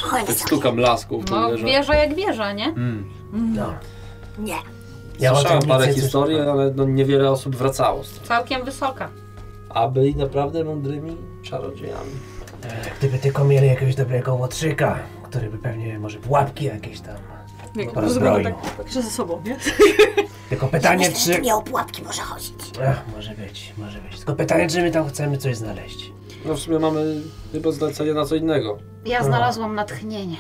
[0.01, 1.65] Chodź, tak stukam laską w tą No, wieżę.
[1.65, 2.67] wieża jak wieża, nie?
[2.67, 3.11] Mm.
[3.33, 3.75] No.
[4.39, 4.57] Nie.
[5.19, 8.25] Ja Słyszałem tym parę historii, ale no niewiele osób wracało z tym.
[8.25, 9.09] Całkiem wysoka.
[9.69, 12.11] A byli naprawdę mądrymi czarodziejami.
[12.99, 17.17] Gdyby tylko mieli jakiegoś dobrego łotrzyka, który by pewnie może pułapki jakieś tam
[17.75, 19.57] Jak wygląda tak, tak, że ze sobą, nie?
[20.51, 21.41] Tylko pytanie, czy...
[21.41, 22.55] nie o pułapki może chodzić.
[22.89, 24.17] Ach, może być, może być.
[24.17, 26.13] Tylko pytanie, czy my tam chcemy coś znaleźć.
[26.45, 27.21] No w sumie mamy
[27.53, 28.79] chyba zlecenie na co innego.
[29.05, 30.37] Ja znalazłam natchnienie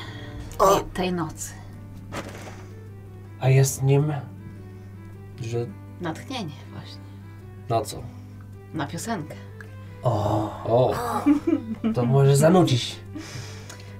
[0.58, 0.66] O.
[0.74, 1.52] tej, tej nocy.
[3.40, 4.12] A jest nim...
[5.40, 5.66] Że
[6.00, 7.00] Natchnienie właśnie.
[7.68, 8.02] na co?
[8.74, 9.34] Na piosenkę.
[10.02, 10.94] O, O,
[11.94, 12.96] to może zanucić.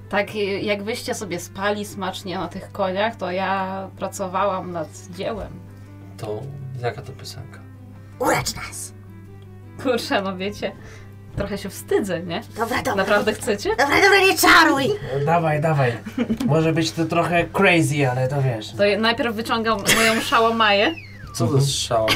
[0.09, 4.87] Tak y, jak wyście sobie spali smacznie na tych koniach, to ja pracowałam nad
[5.17, 5.51] dziełem.
[6.17, 6.41] to
[6.81, 7.59] jaka to piosenka?
[8.19, 8.93] Urecz nas.
[9.83, 10.71] Kurczę, no wiecie,
[11.35, 12.41] trochę się wstydzę, nie?
[12.57, 12.95] Dobra, dobra.
[12.95, 13.69] Naprawdę chcecie?
[13.69, 14.87] Dobra, dobra, nie czaruj.
[15.19, 15.93] No, dawaj, dawaj.
[16.45, 18.71] Może być to trochę crazy, ale to wiesz.
[18.77, 20.95] To ja najpierw wyciągam moją szałamaję.
[21.33, 22.07] Co to jest szał?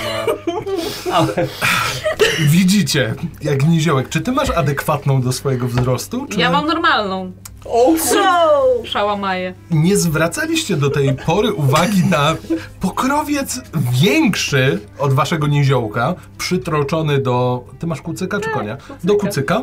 [2.39, 4.09] Widzicie, jak niziołek.
[4.09, 6.27] Czy ty masz adekwatną do swojego wzrostu?
[6.31, 7.31] Czy Ja mam normalną
[7.65, 8.63] Co?
[8.85, 9.53] szałamaję.
[9.71, 12.35] nie zwracaliście do tej pory uwagi na
[12.79, 13.61] pokrowiec
[14.01, 17.63] większy od waszego niziołka, przytroczony do...
[17.79, 18.77] Ty masz kucyka czy konia?
[19.03, 19.61] Do kucyka.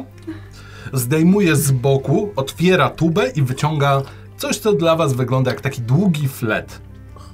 [0.92, 4.02] Zdejmuje z boku, otwiera tubę i wyciąga
[4.36, 6.80] coś, co dla was wygląda jak taki długi flet.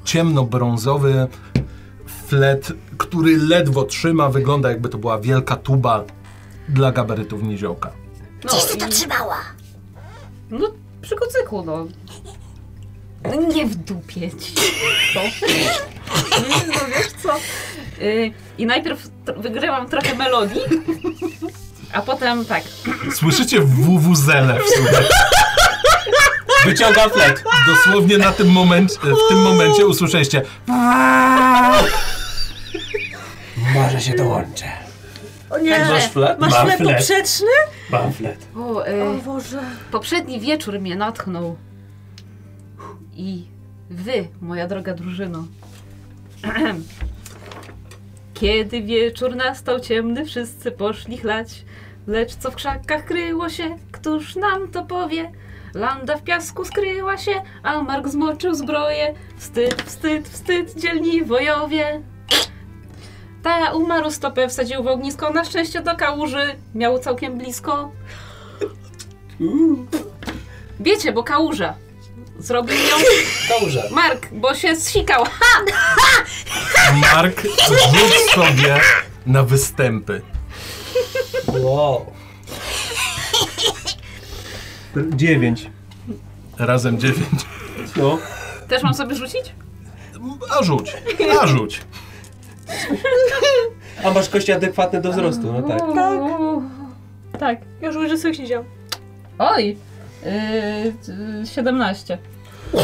[0.05, 1.27] Ciemnobrązowy
[2.27, 6.05] flet, który ledwo trzyma, wygląda jakby to była wielka tuba
[6.69, 7.91] dla gabarytów niziołka.
[8.45, 9.37] No, Gdzieś ty to i- trzymała?
[10.51, 10.69] No
[11.03, 11.87] przy kucyku, no.
[13.25, 14.55] No Nie w dupie ci.
[15.15, 15.21] To.
[16.69, 17.37] No wiesz co?
[18.05, 20.61] Y, I najpierw tr- wygrywam trochę melodii,
[21.93, 22.63] a potem tak.
[23.15, 24.91] Słyszycie wuwuzele w sumie.
[26.65, 27.45] Wyciągam flet.
[27.67, 30.43] Dosłownie na tym momencie, w tym momencie usłyszeliście
[33.75, 34.65] Może się dołączę.
[35.51, 35.79] O nie.
[35.85, 36.39] Masz flet?
[36.39, 36.97] Masz Mam chleb flet.
[36.97, 37.47] poprzeczny?
[37.91, 38.49] Mam flet.
[38.57, 39.63] O, y, O Boże.
[39.91, 41.57] poprzedni wieczór mnie natchnął.
[43.17, 43.45] I
[43.91, 45.45] wy, moja droga drużyno.
[48.35, 51.65] Kiedy wieczór nastał ciemny, wszyscy poszli chlać.
[52.07, 55.33] Lecz co w krzakach kryło się, któż nam to powie?
[55.75, 59.15] Landa w piasku skryła się, a Mark zmoczył zbroję.
[59.37, 62.03] Wstyd, wstyd, wstyd, dzielni wojowie.
[63.43, 67.93] Ta umarł stopę, wsadził w ognisko, na szczęście do kałuży, miał całkiem blisko.
[70.81, 71.75] Wiecie, bo kałuża.
[72.39, 72.97] Zrobił ją
[73.49, 73.89] Kałuże.
[73.91, 75.25] Mark, bo się zsikał.
[77.13, 78.81] Mark, rzuć sobie
[79.27, 80.23] na występy.
[81.47, 82.13] Wow.
[84.97, 85.71] Dziewięć.
[86.59, 87.47] Razem dziewięć.
[87.97, 88.19] No.
[88.69, 89.55] Też mam sobie rzucić?
[90.59, 90.93] A rzuć,
[91.41, 91.81] a rzuć.
[94.05, 95.81] A masz kości adekwatne do wzrostu, no tak.
[97.39, 97.59] Tak.
[97.81, 98.65] Ja już nie działa.
[99.39, 99.77] Oj.
[100.25, 102.19] Yy, 17.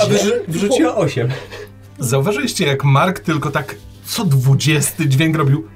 [0.00, 1.28] A wyrzu- wyrzuciła osiem.
[1.98, 5.68] Zauważyliście, jak Mark tylko tak co dwudziesty dźwięk robił.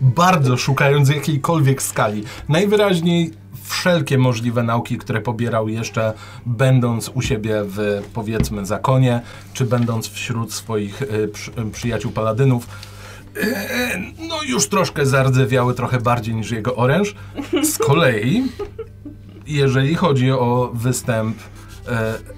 [0.00, 2.24] Bardzo szukając jakiejkolwiek skali.
[2.48, 3.30] Najwyraźniej
[3.70, 6.12] wszelkie możliwe nauki, które pobierał jeszcze
[6.46, 9.20] będąc u siebie w powiedzmy zakonie,
[9.52, 12.66] czy będąc wśród swoich y, przy, y, przyjaciół paladynów,
[13.36, 13.56] y,
[14.28, 17.14] no już troszkę zardzewiały trochę bardziej niż jego oręż.
[17.62, 18.42] Z kolei,
[19.46, 21.36] jeżeli chodzi o występ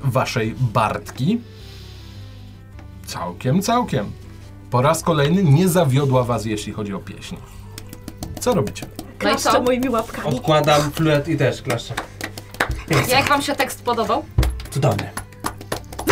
[0.05, 1.41] waszej Bartki,
[3.07, 4.07] całkiem, całkiem.
[4.71, 7.37] Po raz kolejny nie zawiodła was, jeśli chodzi o pieśń.
[8.41, 9.02] Co robicie?
[9.25, 10.29] No Klaszczę moimi łapkami.
[10.37, 11.95] Odkładam flet i też klaszczę.
[13.09, 14.25] Jak wam się tekst podobał?
[14.71, 15.11] Cudowny,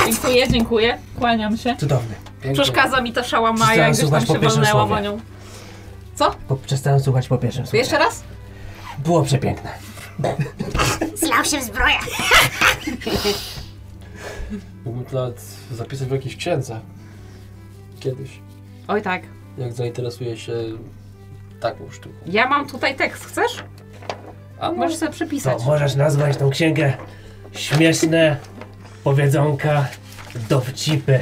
[0.06, 0.98] Dziękuję, dziękuję.
[1.18, 1.76] Kłaniam się.
[1.76, 2.14] cudowny.
[2.52, 5.02] Przeszkadza mi ta szałamaja, Przestałem gdzieś tam po się słowie.
[5.02, 5.20] nią.
[6.14, 6.34] Co?
[6.48, 7.78] Bo przestałem słuchać po pierwszym słowie.
[7.78, 8.22] jeszcze raz?
[8.98, 9.70] Było przepiękne.
[11.14, 11.96] Zlał się w zbroję.
[14.84, 15.40] Mógłbym to nawet
[15.72, 16.80] zapisać w jakiejś księdze.
[18.00, 18.30] Kiedyś.
[18.88, 19.22] Oj tak.
[19.58, 20.52] Jak zainteresuję się
[21.60, 22.14] taką sztuką.
[22.26, 23.64] Ja mam tutaj tekst, chcesz?
[24.60, 25.64] A no, Możesz sobie To przepisać.
[25.64, 26.92] możesz nazwać tą księgę
[27.52, 28.36] śmieszne
[29.04, 29.88] powiedzonka,
[30.48, 31.20] dowcipy.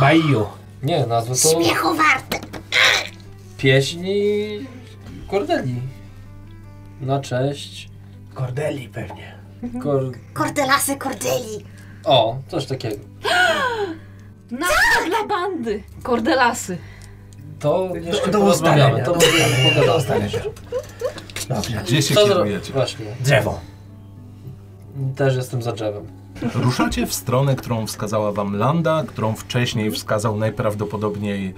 [0.00, 0.46] Baju.
[0.82, 2.38] nie, nazwę to Śmiechu warte.
[3.58, 4.66] pieśni
[5.30, 5.74] Kordeli.
[7.00, 7.88] Na cześć.
[8.34, 9.34] Kordeli pewnie.
[9.82, 10.12] Kor...
[10.32, 11.64] Kordelasy kordeli.
[12.04, 12.96] O, coś takiego.
[14.50, 15.82] Nazwa dla bandy.
[16.02, 16.78] Kordelasy.
[17.60, 19.02] To jeszcze do porozmawiamy.
[19.02, 19.04] ustalenia.
[19.04, 19.98] To Do możemy pogadać.
[20.02, 20.28] ustalenia.
[21.48, 21.82] Dobrze.
[21.84, 22.72] Gdzie się kierujecie?
[22.72, 23.06] Właśnie.
[23.20, 23.60] Drzewo.
[25.16, 26.06] Też jestem za drzewem.
[26.54, 31.54] Ruszacie w stronę, którą wskazała wam Landa, którą wcześniej wskazał najprawdopodobniej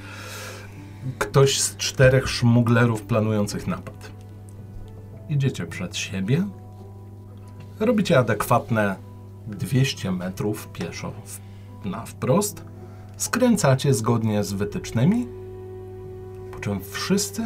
[1.19, 4.11] ktoś z czterech szmuglerów planujących napad.
[5.29, 6.45] Idziecie przed siebie,
[7.81, 8.97] robicie adekwatne
[9.47, 11.13] 200 metrów pieszo
[11.85, 12.65] na wprost,
[13.17, 15.27] skręcacie zgodnie z wytycznymi,
[16.63, 17.43] czym wszyscy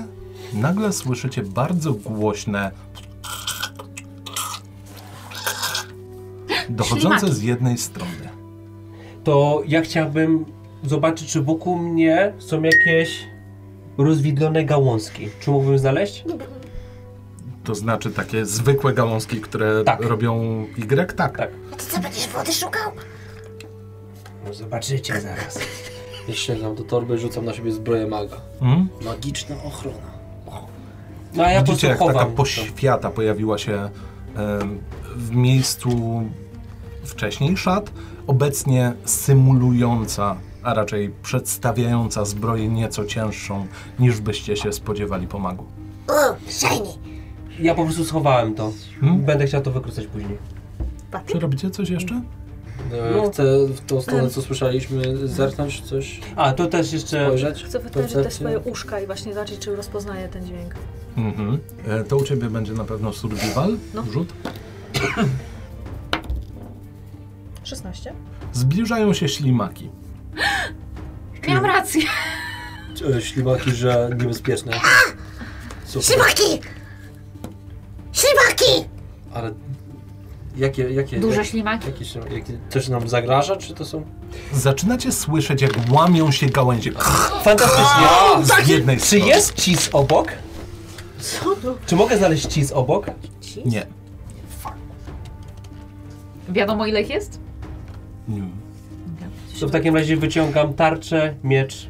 [0.53, 2.71] nagle słyszycie bardzo głośne
[6.69, 7.41] dochodzące Ślimaki.
[7.41, 8.29] z jednej strony.
[9.25, 10.45] To ja chciałbym
[10.85, 13.27] zobaczyć, czy wokół mnie są jakieś
[13.99, 15.29] rozwidlone gałązki.
[15.41, 16.25] Czy mógłbym znaleźć?
[17.65, 20.01] To znaczy takie zwykłe gałązki, które Tak.
[20.01, 20.97] robią Y?
[21.17, 21.37] Tak.
[21.39, 21.51] Tak.
[21.71, 22.93] No to co, będziesz wody szukał?
[24.47, 25.59] No zobaczycie zaraz.
[26.29, 28.37] Ja sięgam do torby i rzucam na siebie zbroję maga.
[28.61, 28.89] Mhm.
[29.05, 30.17] Magiczna ochrona.
[31.35, 32.37] No a ja Widzicie, jak prostu taka chowam.
[32.37, 33.73] poświata pojawiła się
[34.37, 34.79] em,
[35.17, 36.23] w miejscu
[37.05, 37.91] wcześniej szat,
[38.27, 43.67] obecnie symulująca, a raczej przedstawiająca zbroję nieco cięższą,
[43.99, 45.65] niż byście się spodziewali po magu.
[46.09, 46.91] O, shiny.
[47.61, 48.73] Ja po prostu schowałem to.
[49.01, 49.21] Hmm?
[49.21, 50.39] Będę chciał to wykorzystać później.
[51.27, 52.23] Czy robicie coś jeszcze?
[52.93, 53.31] E, No.
[53.31, 57.25] Chcę w tą stronę, co słyszeliśmy, zerknąć, coś A, to też jeszcze...
[57.27, 57.65] spojrzeć?
[57.65, 60.75] Chcę wytężyć te swoje uszka i właśnie zobaczyć, czy rozpoznaje ten dźwięk.
[61.17, 61.59] Mhm.
[61.89, 64.03] E, To u ciebie będzie na pewno survival, No.
[64.13, 64.33] rzut.
[67.65, 68.13] 16.
[68.53, 69.91] Zbliżają się ślimaki.
[71.49, 72.03] Miałam rację.
[73.17, 74.73] E, Ślimaki, że niebezpieczne.
[75.85, 76.05] Super.
[76.07, 76.61] Ślimaki!
[78.13, 78.89] Ślimaki!
[79.33, 79.53] Ale
[80.57, 81.87] jakie, jakie, Duże jak, ślimaki.
[81.87, 84.03] jakie, jakie, coś nam zagraża, czy to są...
[84.53, 86.93] Zaczynacie słyszeć, jak łamią się gałęzie
[87.43, 88.65] Fantastycznie.
[88.65, 89.27] z jednej Czy strony.
[89.27, 90.29] jest cheese obok?
[91.21, 91.75] Co to?
[91.87, 93.07] Czy mogę znaleźć cheese obok?
[93.65, 93.87] Nie.
[96.49, 97.41] Wiadomo ile ich jest?
[98.29, 98.43] Nie.
[99.61, 101.89] To w takim razie wyciągam tarczę, miecz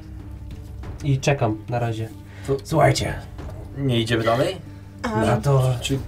[1.05, 2.09] i czekam na razie.
[2.65, 3.15] Słuchajcie,
[3.79, 4.57] Nie idziemy dalej?
[5.03, 5.75] na to...
[5.81, 5.99] Czy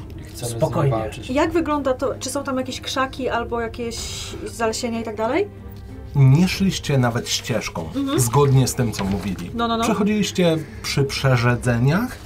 [0.47, 0.91] chcemy Spokojnie.
[0.91, 1.31] z nim walczyć?
[1.31, 2.15] Jak wygląda to?
[2.21, 3.97] Czy są tam jakieś krzaki albo jakieś
[4.47, 5.49] zalesienia i tak dalej?
[6.15, 9.51] Nie szliście nawet ścieżką, zgodnie z tym, co mówili.
[9.55, 9.85] No, no, no.
[9.85, 12.17] Przechodziliście przy przerzedzeniach,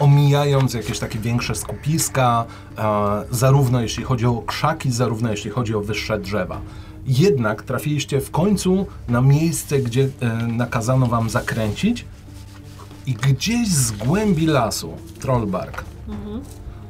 [0.00, 2.44] omijając jakieś takie większe skupiska,
[2.78, 6.60] e, zarówno jeśli chodzi o krzaki, zarówno jeśli chodzi o wyższe drzewa.
[7.06, 12.04] Jednak trafiliście w końcu na miejsce, gdzie e, nakazano wam zakręcić
[13.06, 15.84] i gdzieś z głębi lasu, Trollbark,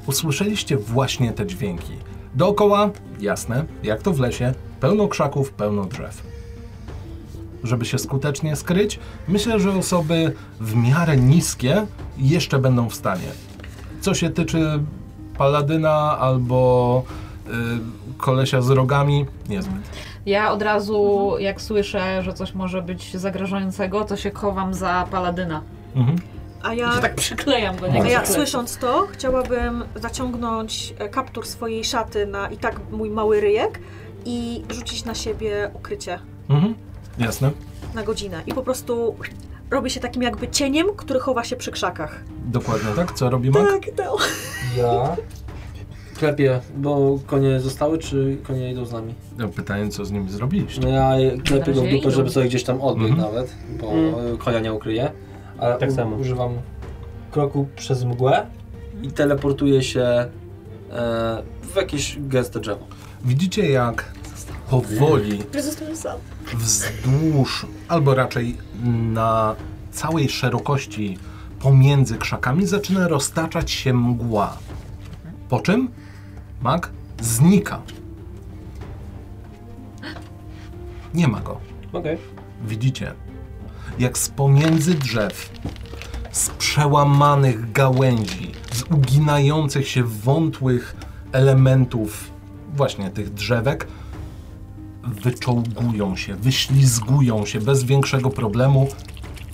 [0.07, 1.93] usłyszeliście właśnie te dźwięki.
[2.35, 2.91] Dookoła,
[3.21, 6.23] jasne, jak to w lesie, pełno krzaków, pełno drzew.
[7.65, 8.99] Żeby się skutecznie skryć,
[9.29, 11.87] myślę, że osoby w miarę niskie
[12.19, 13.29] jeszcze będą w stanie.
[14.01, 14.81] Co się tyczy
[15.39, 17.03] paladyna albo
[17.47, 17.51] y,
[18.19, 19.83] kolesia z rogami, niezbyt.
[20.27, 25.63] Ja od razu, jak słyszę, że coś może być zagrażającego, to się chowam za paladyna.
[25.95, 26.19] Mhm.
[26.63, 28.09] A ja, się tak przyklejam do a niego.
[28.09, 33.79] ja słysząc to, chciałabym zaciągnąć e, kaptur swojej szaty na i tak mój mały ryjek
[34.25, 36.75] i rzucić na siebie ukrycie Mhm.
[37.19, 37.51] Jasne.
[37.95, 38.43] na godzinę.
[38.47, 39.17] I po prostu
[39.71, 42.21] robię się takim jakby cieniem, który chowa się przy krzakach.
[42.47, 43.13] Dokładnie tak.
[43.13, 43.71] Co robi Mak?
[43.71, 44.17] Tak, to.
[44.77, 45.17] Ja
[46.19, 49.15] klepię, bo konie zostały, czy konie idą z nami?
[49.57, 50.81] Pytanie, co z nimi zrobiliście?
[50.81, 51.11] No ja
[51.45, 53.33] klepię go w dupę, żeby sobie gdzieś tam odbiegł Mhm.
[53.35, 54.35] nawet, bo Mm.
[54.35, 55.13] y, konia nie ukryje.
[55.63, 56.17] Ale Tak u- samo.
[56.17, 56.53] używam
[57.31, 58.47] kroku przez mgłę
[59.03, 60.29] i teleportuję się e,
[61.63, 62.87] w jakieś gęste drzewo.
[63.25, 64.13] Widzicie, jak
[64.71, 65.43] powoli
[66.55, 68.57] wzdłuż, albo raczej
[69.13, 69.57] na
[69.93, 71.19] całej szerokości
[71.61, 74.59] pomiędzy krzakami zaczyna roztaczać się mgła.
[75.49, 75.89] Po czym
[76.63, 76.91] mak
[77.21, 77.81] znika.
[81.15, 81.61] Nie ma go.
[81.93, 82.19] Okej.
[82.65, 83.13] Widzicie,
[83.99, 85.51] jak z pomiędzy drzew,
[86.33, 90.97] z przełamanych gałęzi, z uginających się wątłych
[91.33, 92.31] elementów
[92.75, 93.87] właśnie tych drzewek,
[95.05, 98.89] wyczołgują się, wyślizgują się bez większego problemu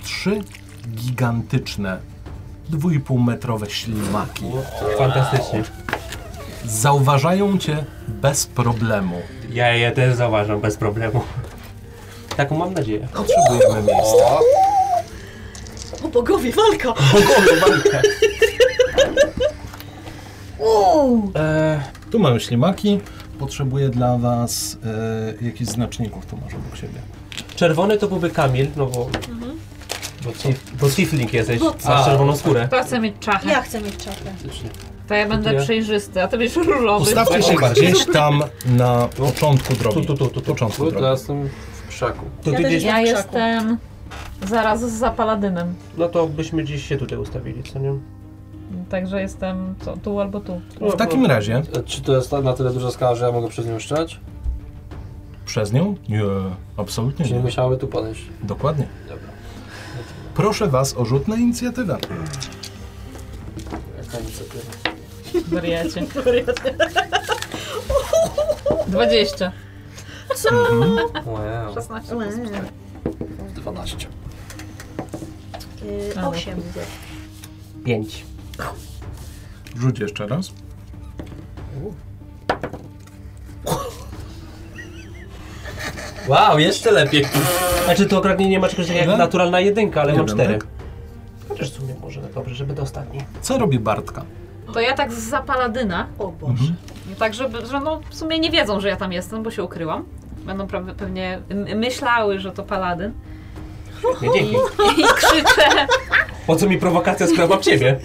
[0.03, 0.41] trzy
[0.89, 1.99] gigantyczne,
[2.71, 4.45] 2,5 metrowe ślimaki.
[4.97, 5.63] Fantastycznie.
[6.65, 9.21] Zauważają cię bez problemu.
[9.51, 11.21] Ja je też zauważam bez problemu.
[12.37, 13.07] Taką mam nadzieję.
[13.13, 14.39] Potrzebujemy miejsca.
[16.03, 16.93] O bogowie, walka!
[21.35, 21.79] Eee,
[22.11, 22.99] Tu mamy ślimaki.
[23.39, 24.77] Potrzebuję dla was
[25.41, 26.99] e, jakichś znaczników, tu masz obok siebie.
[27.55, 29.09] Czerwony to byłby Kamil, no bo...
[30.23, 30.49] Bo, co?
[30.81, 32.67] bo Tifling jesteś, Bo masz czerwoną skórę.
[32.71, 33.49] To chcę mieć czachę.
[33.49, 34.31] Ja chcę mieć czapę.
[35.07, 35.61] To ja będę Ja.
[35.61, 37.03] przejrzysty, a ty będziesz różowy.
[37.03, 39.95] Ustawcie się gdzieś tam na początku drogi.
[39.95, 40.51] Tu, tu, tu, tu, tu.
[40.51, 41.05] Początku drogi.
[41.05, 41.49] jestem
[41.99, 42.25] krzaku.
[42.43, 42.83] To Ja ty też gdzieś...
[42.83, 43.77] Ja jestem
[44.47, 45.75] zaraz za paladynem.
[45.97, 47.93] No to byśmy gdzieś się tutaj ustawili, co nie?
[48.89, 50.61] Także jestem co, tu albo tu.
[50.81, 53.79] W takim razie Czy to jest na tyle duża skala, że ja mogę przez nią
[53.79, 54.19] szczać?
[55.45, 55.95] przez nią?
[56.09, 56.21] Nie,
[56.77, 57.43] absolutnie Czy nie nie.
[57.43, 58.21] musiały tu podejść?
[58.43, 58.87] Dokładnie.
[59.09, 59.27] Dobra.
[60.35, 61.97] Proszę was o rzut na inicjatywę.
[63.97, 64.71] Jaka inicjatywa?
[65.55, 66.01] Wariacie.
[68.87, 69.51] 20.
[70.51, 70.97] Mhm.
[71.25, 71.73] Wow.
[71.75, 72.25] 16 Łe.
[72.27, 72.67] plus 4.
[73.55, 74.07] 12.
[75.83, 76.27] Y, Ale.
[76.27, 76.61] Osiem.
[77.85, 78.25] Pięć.
[79.77, 80.51] Rzuć jeszcze raz.
[86.27, 87.25] Wow, jeszcze lepiej.
[87.85, 90.57] Znaczy to okrągnienie ma czegoś takiego jak naturalna jedynka, ale mam Jeden, cztery.
[90.59, 90.67] tak?
[91.49, 93.19] Chociaż w sumie może dobrze, żeby to ostatni.
[93.41, 94.25] Co robi Bartka?
[94.73, 96.07] To ja tak za paladyna.
[96.19, 96.51] O Boże.
[96.53, 96.75] Mhm.
[97.19, 100.05] Tak, żeby, że no w sumie nie wiedzą, że ja tam jestem, bo się ukryłam.
[100.45, 100.67] Będą
[100.97, 101.39] pewnie
[101.75, 103.13] myślały, że to paladyn.
[104.21, 104.55] Nie, dzięki.
[104.97, 105.87] I krzyczę.
[106.47, 107.99] Po co mi prowokacja, skoro mam ciebie?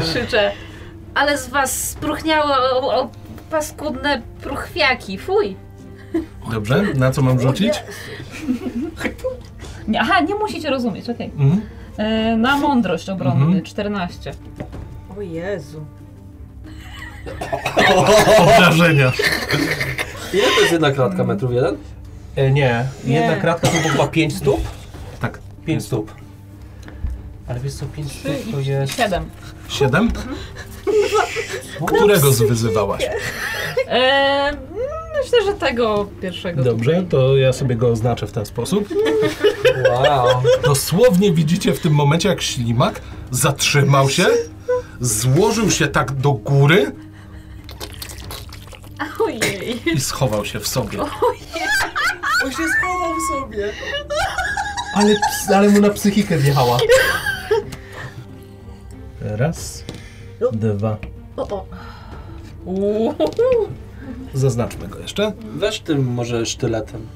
[0.00, 0.52] krzyczę.
[1.14, 3.10] Ale z was spruchniało o, o
[3.50, 5.18] paskudne pruchwiaki.
[5.18, 5.56] Fuj.
[6.52, 7.82] Dobrze, na co mam rzucić?
[9.88, 11.30] Nie, aha, nie musicie rozumieć, okej.
[11.38, 11.60] Mhm.
[11.96, 13.62] E, Na mądrość obronny, Mhm.
[13.64, 14.32] 14.
[15.18, 15.84] O Jezu.
[18.38, 19.12] Obrażenia.
[20.34, 21.24] Ile to jest jedna kratka?
[21.24, 21.76] Metrów jeden?
[22.36, 22.84] E, nie.
[23.04, 23.14] Nie.
[23.14, 24.60] Jedna kratka to chyba 5 stóp?
[25.20, 25.38] Tak.
[25.66, 26.12] 5 stóp.
[27.48, 28.96] Ale wiesz co, 5 stóp to jest...
[28.96, 29.30] 7.
[29.68, 30.10] Siedem?
[31.86, 33.04] Którego zwyzywałaś?
[33.88, 34.56] E,
[35.22, 36.62] myślę, że tego pierwszego.
[36.62, 38.88] Dobrze, to ja sobie go oznaczę w ten sposób.
[39.90, 40.28] Wow.
[40.64, 43.00] Dosłownie widzicie w tym momencie, jak ślimak
[43.30, 44.26] zatrzymał się,
[45.00, 46.92] złożył się tak do góry
[49.20, 49.82] Ojej.
[49.94, 50.98] i schował się w sobie.
[52.44, 53.72] On się schował sobie.
[54.94, 55.16] Ale,
[55.54, 56.78] ale mu na psychikę wjechała.
[59.20, 59.84] Raz,
[60.52, 60.96] dwa.
[61.36, 61.66] O, o.
[62.64, 63.14] Uuu.
[64.34, 65.32] Zaznaczmy go jeszcze.
[65.56, 67.06] Weź tym może sztyletem.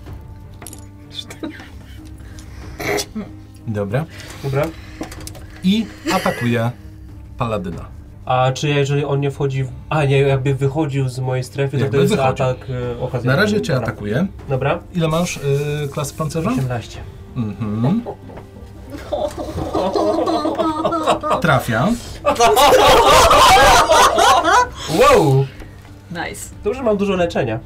[3.66, 4.04] Dobra.
[4.42, 4.66] Dobra.
[5.64, 6.70] I atakuje
[7.38, 8.01] paladyna.
[8.24, 9.68] A czy jeżeli on nie wchodzi w...
[9.88, 12.44] A nie, jakby wychodził z mojej strefy, to Jakby to jest wychodził.
[12.46, 13.26] atak e, okazjonalny.
[13.26, 13.88] Na razie cię Dobra.
[13.88, 14.26] atakuje.
[14.48, 14.78] Dobra.
[14.94, 15.40] Ile masz y,
[15.92, 16.50] klas pancerza?
[16.50, 17.00] 18.
[17.36, 18.02] Mhm.
[21.40, 21.88] Trafia.
[25.00, 25.46] Wow!
[26.10, 26.54] Nice.
[26.64, 27.60] Dobrze, mam dużo leczenia.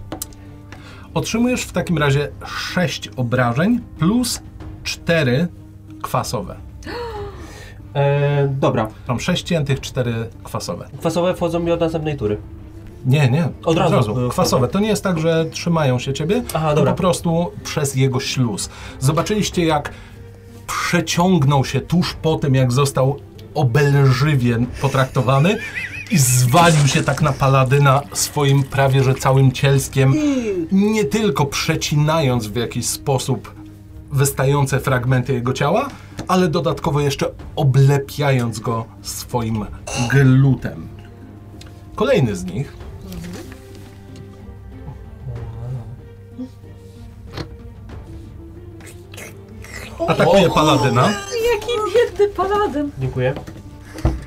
[1.14, 4.42] Otrzymujesz w takim razie 6 obrażeń plus
[4.84, 5.48] 4
[6.02, 6.56] kwasowe.
[7.96, 8.88] E, dobra.
[9.08, 10.88] Mam 6 ciętych, 4 kwasowe.
[10.98, 12.36] Kwasowe wchodzą mi od następnej tury.
[13.06, 13.48] Nie, nie.
[13.64, 14.28] Od razu.
[14.30, 14.68] Kwasowe.
[14.68, 16.92] To nie jest tak, że trzymają się ciebie, Aha, to dobra.
[16.92, 18.70] po prostu przez jego śluz.
[19.00, 19.92] Zobaczyliście, jak
[20.66, 23.16] przeciągnął się tuż po tym, jak został
[23.54, 25.58] obelżywie potraktowany
[26.10, 30.14] i zwalił się tak na paladyna swoim prawie że całym cielskiem,
[30.72, 33.55] nie tylko przecinając w jakiś sposób
[34.12, 35.88] wystające fragmenty jego ciała,
[36.28, 37.26] ale dodatkowo jeszcze
[37.56, 39.66] oblepiając go swoim
[40.10, 40.88] glutem.
[41.94, 42.76] Kolejny z nich
[50.08, 51.02] atakuje paladyna.
[51.52, 52.90] Jaki biedny paladyn.
[52.98, 53.34] Dziękuję.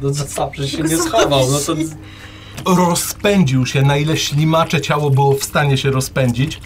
[0.01, 1.41] No co, co, przecież się nie schował.
[1.51, 6.61] No to rozpędził się, na ile ślimacze ciało było w stanie się rozpędzić,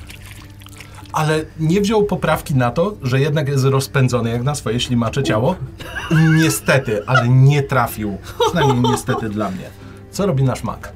[1.14, 5.55] ale nie wziął poprawki na to, że jednak jest rozpędzony jak na swoje ślimacze ciało.
[6.11, 8.18] I niestety, ale nie trafił.
[8.47, 9.70] Przynajmniej niestety dla mnie.
[10.11, 10.93] Co robi nasz mak?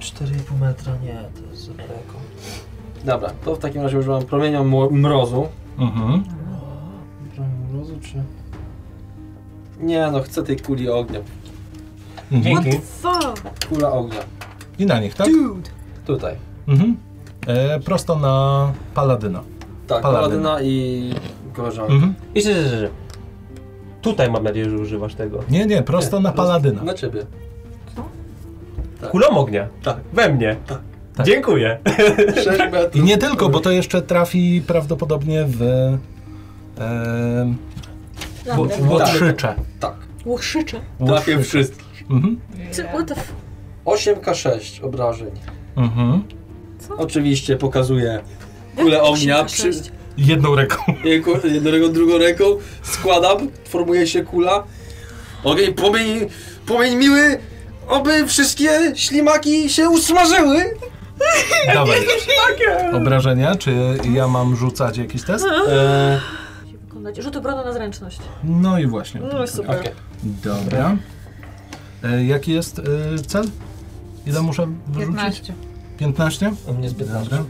[0.00, 2.14] 4,5 metra, nie, to jest za daleko.
[3.04, 5.48] Dobra, to w takim razie używam promienia mo- mrozu.
[5.78, 6.24] Mhm.
[7.34, 8.22] Promień mrozu czy...
[9.80, 11.20] Nie no, chcę tej kuli ognia.
[12.32, 12.42] mhm.
[12.62, 12.78] Dzięki.
[12.78, 13.68] Fuck.
[13.68, 14.20] Kula ognia.
[14.78, 15.28] I na nich, tak?
[16.06, 16.34] Tutaj.
[16.68, 16.96] Mhm.
[17.46, 19.42] E, prosto na paladyna.
[19.86, 20.42] Tak, Paladyn.
[20.42, 21.10] paladyna i
[21.52, 21.92] koleżanka.
[21.92, 22.14] Mhm.
[22.34, 22.88] I że, że, że.
[24.02, 25.38] Tutaj mam nadzieję, że używasz tego.
[25.50, 26.82] Nie, nie, prosto na paladyna.
[26.82, 27.26] Na ciebie.
[29.10, 29.68] Kulą ognia.
[29.82, 29.96] Tak.
[30.12, 30.56] We mnie.
[30.66, 30.78] Tak.
[31.16, 31.26] Tak.
[31.26, 31.78] Dziękuję.
[32.34, 32.96] 6 metrów.
[33.02, 35.62] I nie tylko, bo to jeszcze trafi prawdopodobnie w...
[36.78, 37.54] E,
[38.88, 39.54] łotrzycze.
[39.80, 39.94] Tak,
[40.24, 40.80] Łoszycze.
[41.06, 42.04] trafię wszystkich.
[42.10, 42.40] Mhm.
[42.94, 43.32] What the f...
[43.84, 45.30] 8k6 obrażeń.
[45.76, 46.22] Mhm.
[46.98, 48.20] Oczywiście pokazuję
[48.76, 49.70] kulę ognia, przy.
[50.18, 50.76] Jedną ręką.
[51.44, 52.44] Jedną ręką, drugą ręką,
[52.82, 54.64] składam, formuje się kula.
[55.44, 56.28] Ogień, płomień,
[56.66, 57.38] płomień miły,
[57.88, 60.64] oby wszystkie ślimaki się usmażyły.
[61.74, 61.98] Dawaj.
[62.92, 63.54] Obrażenia?
[63.56, 63.72] Czy
[64.12, 65.44] ja mam rzucać jakiś test?
[65.44, 66.20] Eee,
[66.72, 68.18] Wykonać rzuty brona na zręczność.
[68.44, 69.20] No i właśnie.
[69.20, 69.80] No super.
[69.80, 69.92] Okej.
[70.22, 70.96] Dobra.
[72.04, 72.82] E, jaki jest e,
[73.26, 73.44] cel?
[74.26, 75.16] Ile muszę wyrzucić?
[75.16, 75.54] 15.
[75.98, 76.52] 15?
[76.66, 77.30] u mnie jest 15.
[77.30, 77.44] Dobra.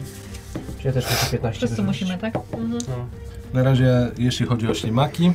[0.84, 2.03] Ja też muszę 15 Wszyscy wyrzucić.
[2.09, 2.38] musimy, tak?
[3.55, 5.32] Na razie, jeśli chodzi o ślimaki.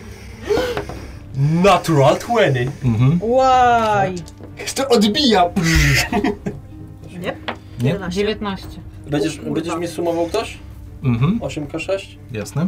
[1.64, 2.72] Natural 20.
[2.84, 3.20] Mhm.
[3.24, 4.16] Łaj!
[4.60, 5.44] Jeszcze odbija.
[7.12, 7.36] Nie?
[7.82, 7.90] Nie?
[7.90, 8.16] 11.
[8.22, 8.68] 19.
[9.08, 9.54] Będziesz, kurwa.
[9.54, 10.58] będziesz mi sumował ktoś?
[11.04, 11.40] Mhm.
[11.40, 12.06] 8k6?
[12.32, 12.68] Jasne.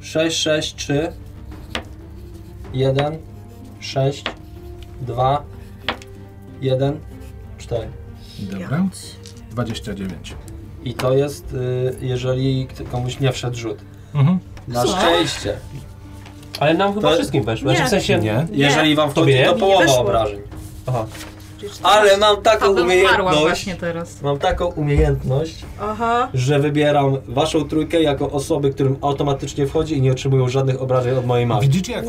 [0.00, 1.12] 6, 6, 3
[2.72, 3.18] 1
[3.80, 4.24] 6
[5.00, 5.42] 2
[6.60, 7.00] 1
[7.58, 7.88] 4
[8.38, 8.84] Dobra.
[9.50, 10.34] 29.
[10.84, 13.78] I to jest, y, jeżeli komuś nie wszedł rzut.
[14.14, 14.38] Mhm.
[14.68, 14.96] Na Co?
[14.98, 15.56] szczęście.
[16.60, 17.72] Ale nam chyba To- wszystkim weszło.
[17.72, 17.84] Nie.
[17.84, 18.18] W sensie...
[18.18, 18.46] Nie.
[18.52, 19.60] Jeżeli wam wchodzi, Tobie to nie?
[19.60, 19.98] połowa weszło.
[20.00, 20.38] obrażeń.
[20.86, 21.06] Aha.
[21.82, 23.40] Ale mam taką Paweł umarła umiejętność.
[23.40, 24.22] właśnie teraz.
[24.22, 26.28] Mam taką umiejętność, Aha.
[26.34, 31.26] że wybieram waszą trójkę jako osoby, którym automatycznie wchodzi i nie otrzymują żadnych obrażeń od
[31.26, 31.60] mojej mamy.
[31.60, 32.04] Widzicie jak,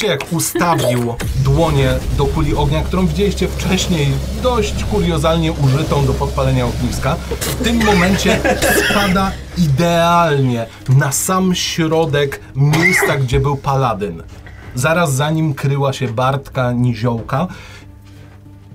[0.00, 4.08] widzicie jak ustawił dłonie do kuli ognia, którą widzieliście wcześniej
[4.42, 7.16] dość kuriozalnie użytą do podpalenia ogniska.
[7.40, 8.40] W tym momencie
[8.90, 14.22] spada idealnie na sam środek miejsca, gdzie był paladyn.
[14.74, 17.46] Zaraz za nim kryła się Bartka Niziołka.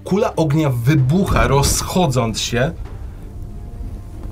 [0.03, 2.71] Kula ognia wybucha, rozchodząc się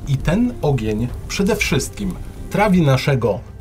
[0.08, 2.14] i ten ogień przede wszystkim
[2.50, 3.53] trawi naszego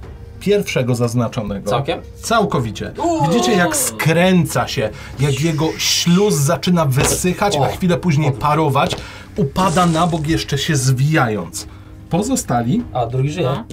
[0.43, 1.71] pierwszego zaznaczonego.
[1.71, 2.01] Całkiem?
[2.23, 2.93] Całkowicie.
[3.29, 4.91] Widzicie, jak skręca się,
[5.21, 8.97] jak jego śluz zaczyna wysychać, a chwilę później parować,
[9.37, 11.67] upada na bok, jeszcze się zwijając.
[12.11, 13.47] Pozostali, A, drugi żyje.
[13.47, 13.65] No.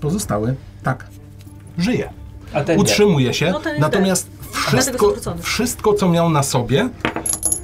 [0.00, 1.06] pozostały, tak,
[1.78, 2.08] żyje.
[2.52, 2.82] A ten nie.
[2.82, 4.30] Utrzymuje się, No natomiast
[4.70, 6.88] Dlatego wszystko, wszystko, co miał na sobie,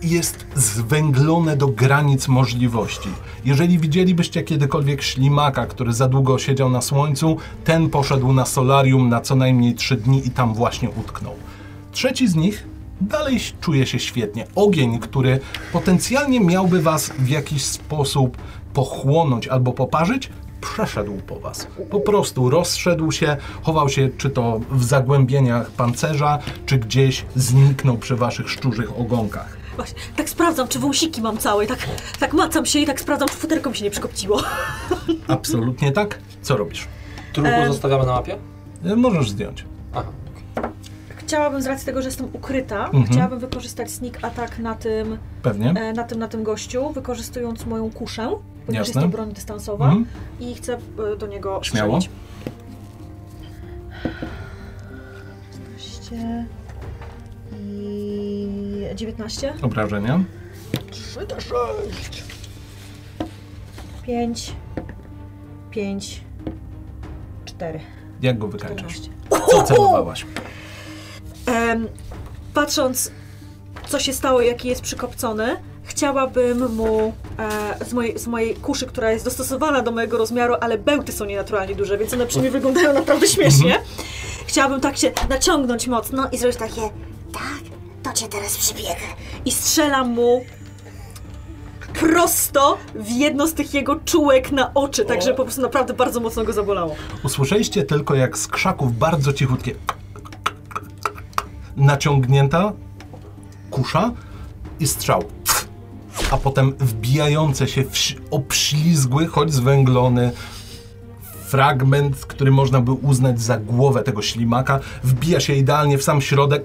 [0.02, 3.08] jest zwęglone do granic możliwości.
[3.44, 9.20] Jeżeli widzielibyście kiedykolwiek ślimaka, który za długo siedział na słońcu, ten poszedł na solarium na
[9.20, 11.34] co najmniej trzy dni i tam właśnie utknął.
[11.92, 12.66] Trzeci z nich
[13.00, 14.46] dalej czuje się świetnie.
[14.54, 15.40] Ogień, który
[15.72, 18.36] potencjalnie miałby was w jakiś sposób
[18.74, 20.30] pochłonąć albo poparzyć,
[20.60, 21.66] przeszedł po was.
[21.90, 28.16] Po prostu rozszedł się, chował się czy to w zagłębieniach pancerza, czy gdzieś zniknął przy
[28.16, 29.61] waszych szczurzych ogonkach.
[29.76, 31.78] Właśnie, tak sprawdzam, czy wąsiki mam całe tak,
[32.20, 34.42] tak macam się i tak sprawdzam, czy futerko mi się nie przykopciło.
[35.28, 36.18] Absolutnie tak.
[36.42, 36.88] Co robisz?
[37.32, 37.72] Trójkę Em.
[37.72, 38.36] zostawiamy na mapie?
[38.84, 39.64] E, Możesz zdjąć.
[39.94, 40.08] Aha.
[41.16, 43.04] Chciałabym z racji tego, że jestem ukryta, Mhm.
[43.06, 45.70] chciałabym wykorzystać sneak attack na tym, Pewnie.
[45.70, 48.22] e, na tym, na tym gościu, wykorzystując moją kuszę,
[48.66, 49.00] ponieważ Jasne.
[49.02, 50.06] jest to broń dystansowa Mhm.
[50.40, 50.78] i chcę
[51.12, 52.00] e, do niego Śmiało.
[52.00, 52.22] strzelić.
[55.78, 56.46] 16
[57.60, 58.48] i
[58.94, 59.54] 19.
[59.62, 60.20] Obrażenia.
[64.06, 64.52] 5,
[65.70, 66.20] 5,
[67.44, 67.80] 4.
[68.22, 68.92] Jak go wykańczasz?
[68.94, 69.12] 14.
[69.50, 70.26] Co celowałaś?
[71.46, 71.88] Em,
[72.54, 73.10] patrząc,
[73.88, 77.12] co się stało, jaki jest przykopcony, chciałabym mu
[77.80, 81.24] e, z, mojej, z mojej kuszy, która jest dostosowana do mojego rozmiaru, ale bełty są
[81.24, 83.78] nienaturalnie duże, więc one przy mnie wyglądają naprawdę śmiesznie.
[84.46, 86.80] Chciałabym tak się naciągnąć mocno i zrobić takie
[87.32, 87.62] Tak,
[88.02, 89.06] to cię teraz przybiegę.
[89.44, 90.44] i strzelam mu
[92.00, 96.44] prosto w jedno z tych jego czułek na oczy, także po prostu naprawdę bardzo mocno
[96.44, 96.94] go zabolało.
[97.24, 99.74] Usłyszeliście tylko jak z krzaków bardzo cichutkie
[101.76, 102.72] naciągnięta
[103.70, 104.12] kusza
[104.80, 105.24] i strzał.
[106.30, 107.90] A potem wbijające się w
[108.30, 110.32] obślizgły, choć zwęglony
[111.46, 116.64] fragment, który można by uznać za głowę tego ślimaka, wbija się idealnie w sam środek.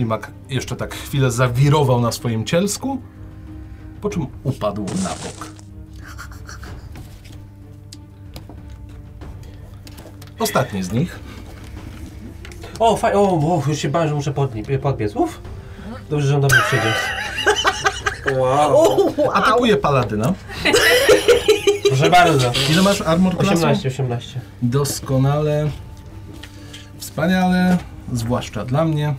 [0.00, 3.00] Ślimak jeszcze tak chwilę zawirował na swoim cielsku,
[4.00, 5.46] po czym upadł na bok.
[10.38, 11.18] Ostatni z nich
[12.78, 15.16] O, faj, o, o, już się bałem, że muszę podni- podbiec.
[15.16, 15.40] Uf.
[16.10, 16.92] Dobrze, że on do mnie przyjdzie.
[18.40, 19.14] Wow.
[19.34, 20.32] atakuje paladyna.
[21.88, 22.52] Proszę bardzo.
[22.70, 23.52] Ile masz armor klasu?
[23.54, 24.40] 18, 18.
[24.62, 25.70] Doskonale.
[26.98, 27.78] Wspaniale.
[28.12, 29.14] Zwłaszcza dla mnie.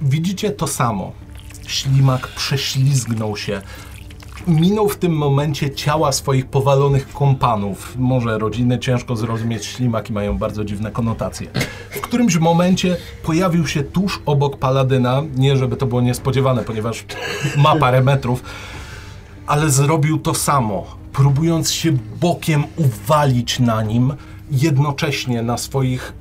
[0.00, 1.12] Widzicie to samo.
[1.66, 3.62] Ślimak prześlizgnął się
[4.48, 7.94] minął w tym momencie ciała swoich powalonych kompanów.
[7.98, 11.48] Może rodziny, ciężko zrozumieć, ślimaki mają bardzo dziwne konotacje.
[11.90, 17.04] W którymś momencie pojawił się tuż obok Paladyna, nie żeby to było niespodziewane, ponieważ
[17.56, 18.42] ma parę metrów,
[19.46, 24.14] ale zrobił to samo, próbując się bokiem uwalić na nim,
[24.50, 26.12] jednocześnie na swoich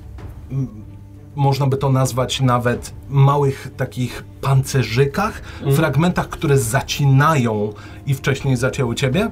[1.38, 5.42] można by to nazwać nawet małych takich pancerzykach,
[5.76, 7.74] fragmentach, które zacinają
[8.06, 9.30] i wcześniej zacięły ciebie,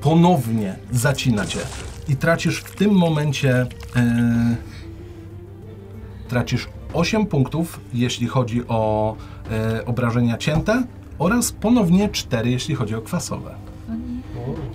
[0.00, 1.60] ponownie zacina cię.
[2.08, 4.56] I tracisz w tym momencie e,
[6.28, 9.16] tracisz 8 punktów, jeśli chodzi o
[9.50, 10.82] e, obrażenia cięte
[11.18, 13.54] oraz ponownie 4, jeśli chodzi o kwasowe.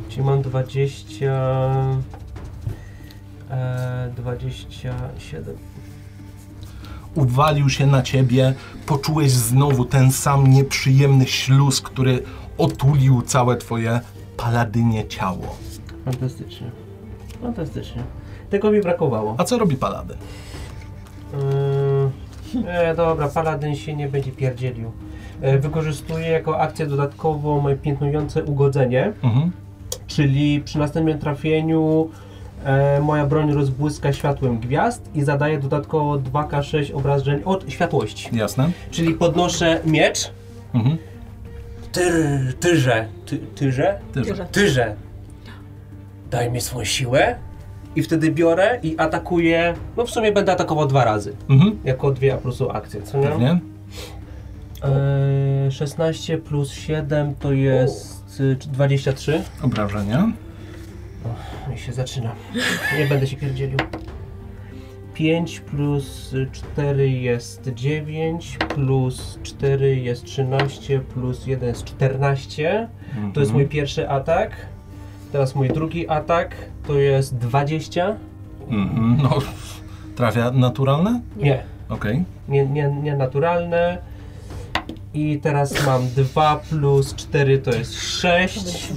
[0.09, 1.25] Czyli mam 20...
[3.51, 5.72] E, 27.
[7.15, 8.53] uwalił się na ciebie,
[8.85, 12.23] poczułeś znowu ten sam nieprzyjemny śluz, który
[12.57, 13.99] otulił całe twoje
[14.37, 15.55] paladynie ciało.
[16.05, 16.71] Fantastycznie.
[17.41, 18.03] Fantastycznie.
[18.49, 19.35] Tego mi brakowało.
[19.37, 20.17] A co robi paladyn?
[21.33, 24.91] Yy, e, dobra, paladyn się nie będzie pierdzielił.
[25.41, 29.51] E, wykorzystuję jako akcję dodatkową moje piętnujące ugodzenie, Mhm.
[30.07, 32.09] czyli przy następnym trafieniu
[32.65, 38.29] e, moja broń rozbłyska światłem gwiazd i zadaje dodatkowo 2k6 obrażeń od światłości.
[38.35, 38.71] Jasne?
[38.91, 40.31] Czyli podnoszę miecz,
[40.73, 40.97] Mhm.
[41.91, 42.13] tyr,
[42.59, 43.99] tyrze, ty, tyrze?
[44.13, 44.45] Tyrze.
[44.51, 44.95] Tyrze.
[46.31, 47.35] Daj mi swoją siłę
[47.95, 51.77] i wtedy biorę i atakuję, no w sumie będę atakował dwa razy, Mhm.
[51.83, 53.27] jako dwie po prostu akcje, co nie?
[53.27, 53.59] Pewnie.
[54.83, 59.41] Eee, 16 plus 7 to jest y, 23.
[59.63, 60.31] Obrażenia.
[61.25, 61.29] No
[61.75, 62.35] i się zaczyna.
[62.99, 63.77] Nie będę się pierdzielił.
[65.13, 72.87] 5 plus 4 jest 9, plus 4 jest 13, plus 1 jest 14.
[73.33, 74.51] To jest mój pierwszy atak.
[75.31, 76.55] Teraz mój drugi atak
[76.87, 78.15] to jest 20.
[78.69, 79.17] Mhm.
[79.23, 79.39] No,
[80.15, 81.21] trafia naturalne?
[81.37, 82.23] Nie, Okej.
[82.47, 83.97] nie, nie, nie naturalne.
[85.13, 88.93] I teraz mam 2 plus 4 to jest 6.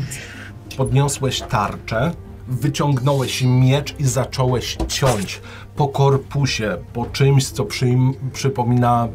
[0.76, 2.12] Podniosłeś tarczę,
[2.49, 5.40] wyciągnąłeś miecz i zacząłeś ciąć
[5.76, 7.66] po korpusie, po czymś, co
[8.32, 9.09] przypomina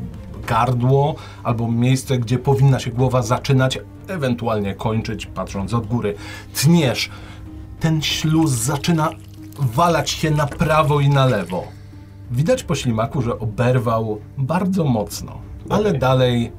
[0.47, 6.15] gardło albo miejsce, gdzie powinna się głowa zaczynać, ewentualnie kończyć, patrząc od góry.
[6.53, 7.09] Tniesz.
[7.79, 9.09] Ten śluz zaczyna
[9.57, 11.67] walać się na prawo i na lewo.
[12.31, 16.51] Widać po ślimaku, że oberwał bardzo mocno, ale dalej,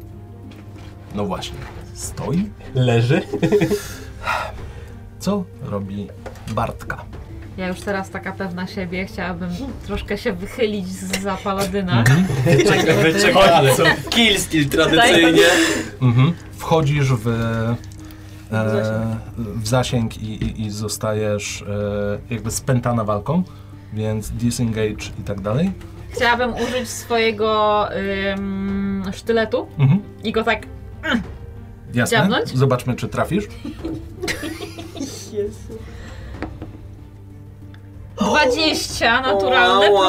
[1.15, 1.59] no właśnie,
[1.95, 2.51] stoi.
[2.75, 3.23] Leży.
[5.23, 6.09] Co robi
[6.55, 7.05] Bartka?
[7.57, 9.51] Ja już teraz taka pewna siebie, chciałabym
[9.87, 12.05] troszkę się wychylić za paladyna.
[12.45, 13.71] Wyczeka, wyczekamy.
[14.11, 15.47] Kill skill tradycyjnie.
[16.03, 16.33] Mhm.
[16.57, 17.77] Wchodzisz w, e,
[18.51, 19.21] zasięg.
[19.39, 23.43] w zasięg i, i, i zostajesz e, jakby spętana walką,
[23.93, 25.73] więc disengage i tak dalej.
[26.11, 27.89] Chciałabym użyć swojego
[28.39, 30.01] ym, sztyletu Mhm.
[30.25, 30.67] i go tak
[31.95, 32.17] Jasne.
[32.19, 32.49] Dziabnąć?
[32.49, 33.45] Zobaczmy, czy trafisz.
[38.17, 40.01] 20 naturalne Wow.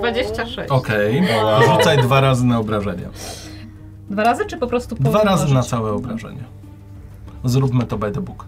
[0.00, 0.24] plus 6.
[0.34, 0.70] 26.
[0.70, 1.22] Okej.
[1.66, 3.08] Rzucaj dwa razy na obrażenia.
[4.10, 6.44] Dwa razy czy po prostu Dwa razy na całe obrażenie.
[7.44, 8.44] Zróbmy to by the book.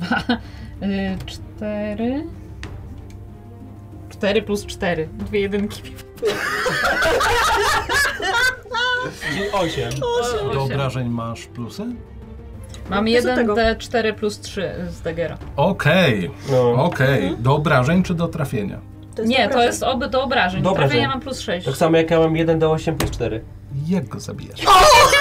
[0.82, 2.24] Y, Cztery.
[4.08, 5.08] Cztery plus cztery.
[5.18, 5.82] Dwie jedynki.
[9.28, 10.00] Czyli 8.
[10.52, 11.82] Do obrażeń masz plusy?
[12.90, 13.54] Mam Bez jeden tego.
[13.54, 15.38] D4 plus 3 z Dagera.
[15.56, 16.84] Okej, No.
[16.84, 17.36] okej.
[17.38, 18.80] Do obrażeń czy do trafienia?
[19.14, 19.66] To jest Nie, to obrażeń.
[19.66, 20.62] jest oby do obrażeń.
[20.62, 21.08] Do trafienia obrażeń.
[21.08, 21.66] mam plus 6.
[21.66, 23.40] Tak samo jak ja mam 1 do 8 plus 4.
[23.88, 24.60] Jak go zabijasz?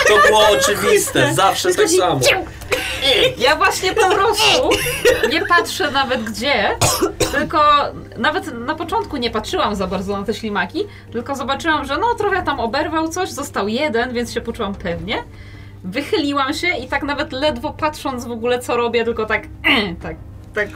[0.07, 2.19] To było oczywiste, zawsze tak samo.
[3.37, 4.69] Ja właśnie po prostu
[5.31, 6.69] nie patrzę nawet gdzie,
[7.31, 7.59] tylko
[8.17, 12.43] nawet na początku nie patrzyłam za bardzo na te ślimaki, tylko zobaczyłam, że no trochę
[12.43, 15.23] tam oberwał coś, został jeden, więc się poczułam pewnie.
[15.83, 19.47] Wychyliłam się i tak nawet ledwo patrząc w ogóle co robię, tylko tak,
[20.03, 20.15] tak,
[20.53, 20.69] tak.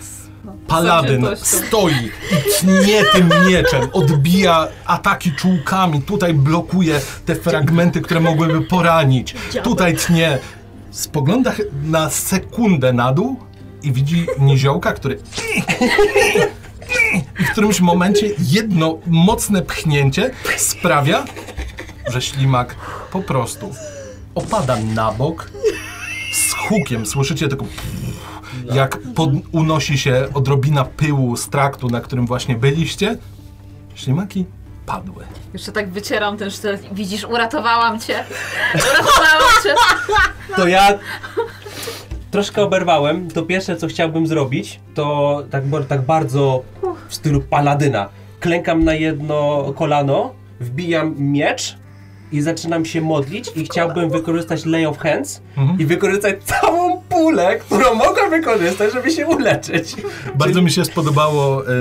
[0.45, 1.93] No, Paladyn stoi
[2.31, 9.35] i tnie tym mieczem, odbija ataki czułkami, tutaj blokuje te fragmenty, które mogłyby poranić.
[9.63, 10.39] Tutaj tnie.
[10.91, 11.53] Spogląda
[11.83, 13.39] na sekundę na dół
[13.83, 15.19] i widzi niziołka, który
[17.39, 21.25] i w którymś momencie jedno mocne pchnięcie sprawia,
[22.07, 22.75] że ślimak
[23.11, 23.71] po prostu
[24.37, 25.51] opada na bok
[26.33, 27.05] z hukiem.
[27.05, 27.65] Słyszycie tylko
[28.73, 33.17] jak pod, unosi się odrobina pyłu z traktu, na którym właśnie byliście,
[33.95, 34.45] ślimaki
[34.85, 35.23] padły.
[35.53, 36.81] Jeszcze tak wycieram ten sztylet.
[36.91, 38.23] Widzisz, uratowałam cię.
[38.75, 39.75] Uratowałam cię.
[40.55, 40.99] To ja
[42.31, 46.63] troszkę oberwałem, to pierwsze co chciałbym zrobić, to tak, tak bardzo
[47.09, 48.09] w stylu paladyna.
[48.39, 51.77] Klękam na jedno kolano, wbijam miecz
[52.31, 55.79] i zaczynam się modlić i chciałbym wykorzystać lay of hands Mhm.
[55.79, 59.95] i wykorzystać całą pulę, którą mogę wykorzystać, żeby się uleczyć.
[60.35, 61.73] Bardzo mi się spodobało e,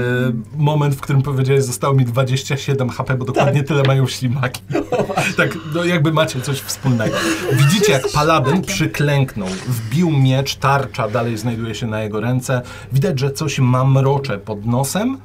[0.57, 4.62] moment, w którym powiedziałeś, zostało mi 27 HP, bo dokładnie tyle mają ślimaki.
[5.36, 7.16] tak, no jakby macie coś wspólnego.
[7.53, 12.62] Widzicie, jak paladyn przyklęknął, wbił miecz, tarcza dalej znajduje się na jego ręce.
[12.92, 15.18] Widać, że coś mamrocze pod nosem.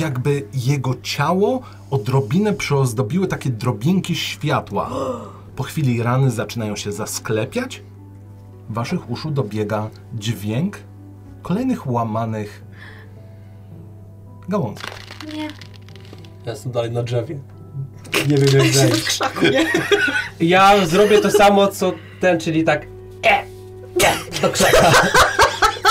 [0.00, 1.62] Jakby jego ciało
[1.92, 4.90] odrobinę przyozdobiły takie drobinki światła.
[5.56, 7.82] Po chwili rany zaczynają się zasklepiać.
[8.70, 10.78] Waszych uszu dobiega dźwięk
[11.42, 12.62] kolejnych łamanych
[14.48, 14.86] gałązek.
[15.34, 15.44] Nie.
[16.46, 17.38] Ja jestem dalej na drzewie.
[18.28, 19.02] Nie wiem jak W zejść.
[19.04, 19.66] krzaku, nie?
[20.40, 22.86] Ja zrobię to samo co ten, czyli tak
[23.26, 23.28] e,
[24.04, 24.92] e, do krzaka.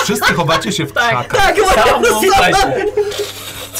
[0.04, 1.26] Wszyscy chowacie się w krzakach.
[1.28, 2.86] Tak, Samo, słuchajcie.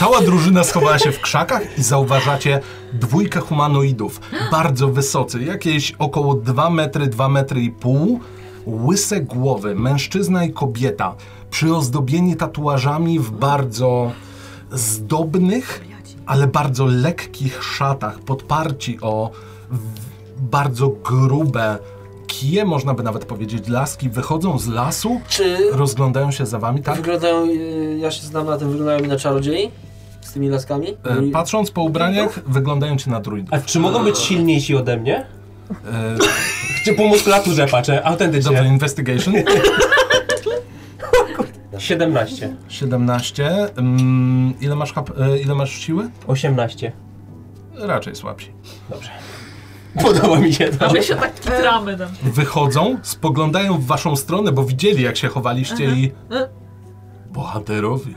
[0.02, 2.60] Cała drużyna schowała się w krzakach i zauważacie
[2.92, 4.20] dwójkę humanoidów.
[4.50, 8.20] Bardzo wysocy, jakieś około 2 metry, 2 metry i pół.
[8.66, 11.14] Łyse głowy, mężczyzna i kobieta,
[11.50, 14.12] przyozdobieni tatuażami w bardzo
[14.72, 15.84] zdobnych,
[16.26, 19.30] ale bardzo lekkich szatach, podparci o
[20.38, 21.78] bardzo grube
[22.26, 26.96] kije, można by nawet powiedzieć laski, wychodzą z lasu, Czy rozglądają się za wami, tak?
[26.96, 29.70] wyglądają, y, ja się znam na tym, wyglądają mi na czarodziei?
[30.22, 30.88] Z tymi laskami?
[30.88, 33.54] E, Patrząc po ubraniach, wyglądają ci na druidów.
[33.54, 35.26] A czy mogą być silniejsi ode mnie?
[35.70, 36.16] E,
[36.84, 37.92] Czy po muskulaturze patrzę?
[37.92, 38.64] Dobrze, Autentycznie.
[38.66, 39.34] investigation.
[41.78, 42.56] 17.
[42.68, 43.50] 17.
[43.76, 46.10] Mm, ile, masz hap, e, ile masz siły?
[46.26, 46.92] 18.
[47.74, 48.52] Raczej słabsi.
[48.90, 49.10] Dobrze.
[50.02, 50.86] Podoba mi się to.
[50.88, 52.08] A my się tak kitramy tam.
[52.22, 56.12] Wychodzą, spoglądają w waszą stronę, bo widzieli jak się chowaliście i...
[57.30, 58.14] Bohaterowie.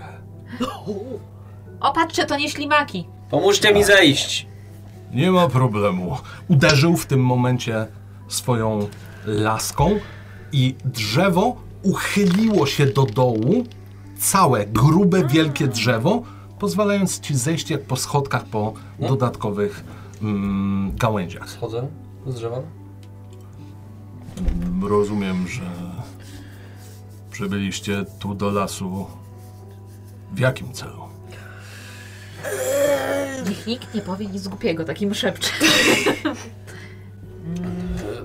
[1.86, 3.08] O, patrzcie, to nie ślimaki.
[3.30, 4.48] Pomóżcie mi zejść!
[5.14, 6.18] Nie ma problemu.
[6.48, 7.88] Uderzył w tym momencie
[8.28, 8.88] swoją
[9.26, 10.00] laską
[10.52, 13.64] i drzewo uchyliło się do dołu.
[14.18, 16.24] Całe, grube, wielkie drzewo,
[16.60, 19.84] pozwalając ci zejść jak po schodkach po dodatkowych
[20.22, 21.50] mm, gałęziach.
[21.50, 21.88] Schodzę
[22.28, 22.62] z drzewa.
[24.82, 25.72] Rozumiem, że
[27.32, 29.06] przybyliście tu do lasu.
[30.34, 31.05] W jakim celu?
[33.50, 35.50] Niech nikt nie powie nic głupiego, takim szepcze.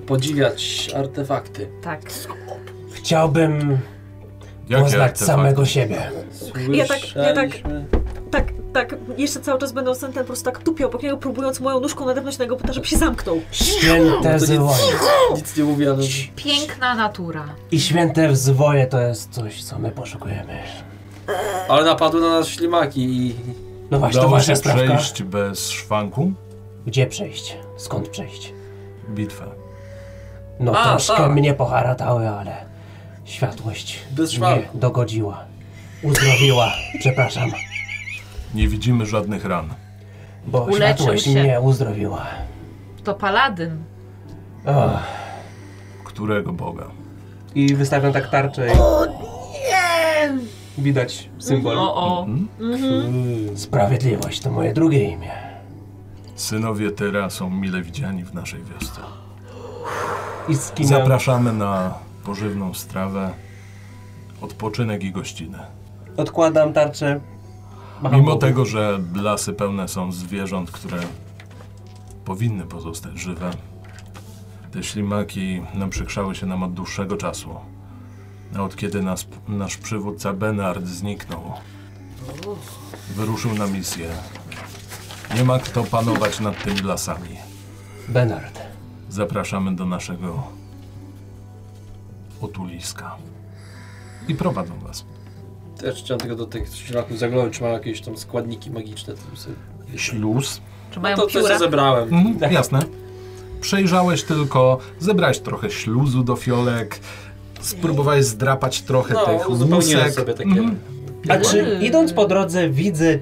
[0.07, 1.69] Podziwiać artefakty.
[1.83, 2.01] Tak.
[2.93, 3.79] Chciałbym
[4.69, 5.25] Jakie poznać artefakty?
[5.25, 6.11] samego siebie.
[6.73, 7.85] Ja tak- ja tak- Słyszeliśmy-
[8.31, 11.81] Tak, tak, jeszcze cały czas będą ten, po prostu tak tupiał obok niego, próbując moją
[11.81, 13.41] nóżką nadepnąć na jego buta, żeby się zamknął.
[13.51, 14.59] Święte To zwoje.
[14.61, 16.03] nic, nic nie mówię, ale...
[16.37, 17.45] Piękna natura.
[17.71, 20.59] I święte zwoje to jest coś, co my poszukujemy.
[21.69, 23.35] Ale napadły na nas ślimaki i...
[23.91, 24.83] No właśnie, to Udało wasza się sprawka.
[24.97, 26.33] przejść bez szwanku
[26.87, 27.57] Gdzie przejść?
[27.77, 28.53] Skąd przejść?
[29.09, 29.45] bitwę.
[30.61, 31.33] No A, troszkę tak.
[31.33, 32.57] mnie poharatały, ale
[33.25, 34.79] światłość Bez nie szwanku.
[34.79, 35.45] dogodziła.
[36.03, 37.51] Uzdrowiła, przepraszam,
[38.55, 39.75] Nie widzimy żadnych ran.
[40.47, 41.31] bo Uleczył światłość się.
[41.43, 42.27] mnie uzdrowiła.
[43.05, 43.83] To paladyn.
[44.67, 45.01] Och.
[46.05, 46.85] Którego Boga?
[47.55, 48.77] I wystawiam tak tarczę i...
[50.81, 51.79] Widać symbol.
[51.79, 52.27] O, o.
[53.57, 55.31] Sprawiedliwość to moje drugie imię.
[56.35, 59.01] Synowie Tera są mile widziani w naszej wiosce.
[60.49, 63.31] I kim Zapraszamy na pożywną strawę,
[64.41, 65.67] odpoczynek i gościnę.
[66.17, 67.21] odkładam tarczę.
[68.03, 70.99] macham Mimo tego, że lasy pełne są zwierząt, które
[72.25, 73.51] powinny pozostać żywe,
[74.73, 77.49] te ślimaki naprzykrzały się nam od dłuższego czasu.
[78.57, 81.53] A od kiedy nas, nasz przywódca Benard zniknął,
[83.17, 84.09] wyruszył na misję.
[85.37, 87.37] Nie ma kto panować nad tymi lasami.
[88.09, 88.61] Benard.
[89.09, 90.43] Zapraszamy do naszego
[92.41, 93.17] otuliska.
[94.29, 95.05] I prowadzą was.
[95.79, 99.15] Też chciałem tylko do tych ślimaków zaglądać, czy mają jakieś tam składniki magiczne.
[99.15, 99.57] To, sobie...
[99.97, 100.61] Śluz.
[100.91, 101.49] Czy no mają to też pióra?
[101.49, 102.15] co zebrałem.
[102.15, 102.81] Mhm, jasne.
[103.61, 107.01] Przejrzałeś tylko, zebrałeś trochę śluzu do fiolek,
[107.61, 110.13] spróbowałeś zdrapać trochę No, tych łusek.
[110.13, 110.51] sobie takie...
[110.51, 110.79] Mhm.
[111.29, 111.83] A czy Mm.
[111.83, 113.19] idąc po drodze widzę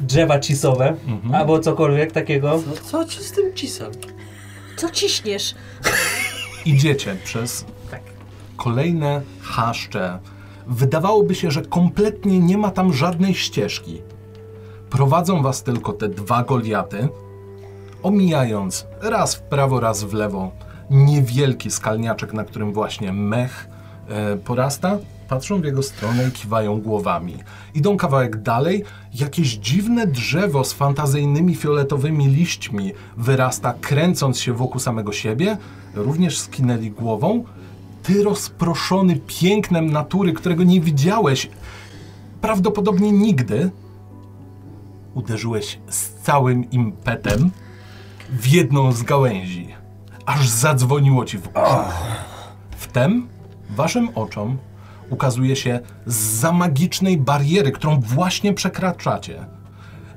[0.00, 1.34] drzewa cisowe Mhm.
[1.34, 2.62] albo cokolwiek takiego?
[2.66, 3.92] No co ci z tym cisem?
[4.76, 5.54] Co ciśniesz?
[6.64, 7.64] Idziecie przez
[8.56, 10.18] kolejne chaszcze.
[10.66, 14.02] Wydawałoby się, że kompletnie nie ma tam żadnej ścieżki.
[14.90, 17.08] Prowadzą was tylko te dwa Goliaty,
[18.02, 20.50] omijając raz w prawo, raz w lewo
[20.92, 23.68] niewielki skalniaczek, na którym właśnie mech
[24.08, 27.34] e, porasta, patrzą w jego stronę i kiwają głowami.
[27.74, 28.84] Idą kawałek dalej,
[29.14, 35.56] jakieś dziwne drzewo z fantazyjnymi fioletowymi liśćmi wyrasta, kręcąc się wokół samego siebie.
[35.94, 37.44] Również skinęli głową.
[38.02, 41.50] Ty rozproszony pięknem natury, którego nie widziałeś
[42.40, 43.70] prawdopodobnie nigdy,
[45.14, 47.50] uderzyłeś z całym impetem
[48.30, 49.68] w jedną z gałęzi,
[50.26, 52.02] aż zadzwoniło ci w uszach.
[52.76, 53.28] Wtem
[53.70, 54.58] waszym oczom
[55.10, 59.46] ukazuje się za magicznej bariery, którą właśnie przekraczacie.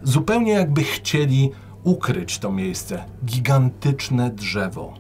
[0.04, 1.52] Zupełnie jakby chcieli
[1.84, 3.04] ukryć to miejsce.
[3.26, 4.94] Gigantyczne drzewo.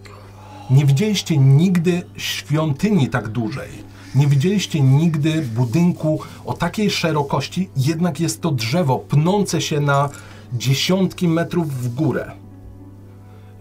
[0.70, 3.70] Nie widzieliście nigdy świątyni tak dużej.
[4.16, 10.10] Nie widzieliście nigdy budynku o takiej szerokości, jednak jest to drzewo pnące się na
[10.54, 12.32] dziesiątki metrów w górę.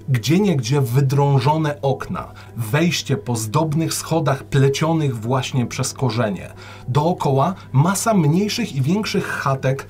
[0.08, 6.50] Gdzie niegdzie wydrążone okna, wejście po zdobnych schodach plecionych właśnie przez korzenie.
[6.88, 9.88] Dookoła masa mniejszych i większych chatek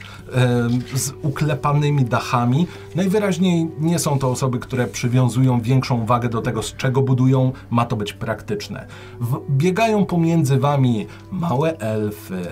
[0.94, 2.66] z uklepanymi dachami.
[2.94, 7.52] Najwyraźniej nie są to osoby, które przywiązują większą wagę do tego, z czego budują.
[7.70, 8.86] Ma to być praktyczne.
[9.20, 12.42] W, biegają pomiędzy wami małe elfy,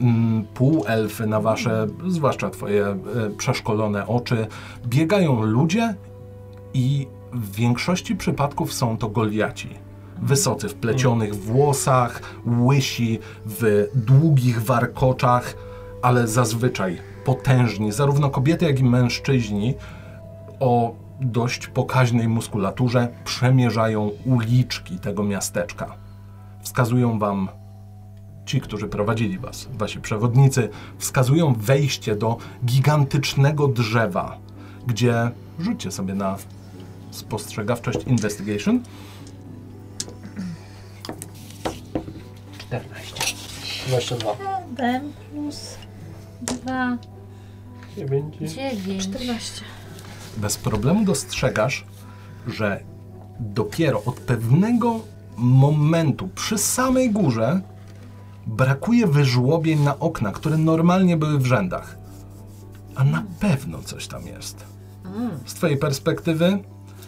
[0.00, 2.96] mm, półelfy na wasze, zwłaszcza twoje e,
[3.38, 4.46] przeszkolone oczy.
[4.86, 5.94] Biegają ludzie
[6.76, 9.68] i w większości przypadków są to Goliaci.
[10.22, 15.54] Wysocy w plecionych włosach, łysi w długich warkoczach,
[16.02, 19.74] ale zazwyczaj potężni, zarówno kobiety, jak i mężczyźni
[20.60, 25.94] o dość pokaźnej muskulaturze przemierzają uliczki tego miasteczka.
[26.62, 27.48] Wskazują wam
[28.46, 30.68] ci, którzy prowadzili was, wasi przewodnicy,
[30.98, 34.38] wskazują wejście do gigantycznego drzewa,
[34.86, 36.36] gdzie rzućcie sobie na
[37.16, 38.80] spostrzegawczość investigation.
[42.58, 43.24] 14.
[43.88, 44.36] 22.
[44.76, 45.76] 7 plus
[46.42, 46.98] 2,
[47.96, 48.36] 9.
[48.38, 49.02] 9.
[49.02, 49.64] 14.
[50.36, 51.84] Bez problemu dostrzegasz,
[52.46, 52.80] że
[53.40, 55.00] dopiero od pewnego
[55.36, 57.60] momentu przy samej górze
[58.46, 61.98] brakuje wyżłobień na okna, które normalnie były w rzędach.
[62.94, 64.64] A na pewno coś tam jest.
[65.46, 66.58] Z twojej perspektywy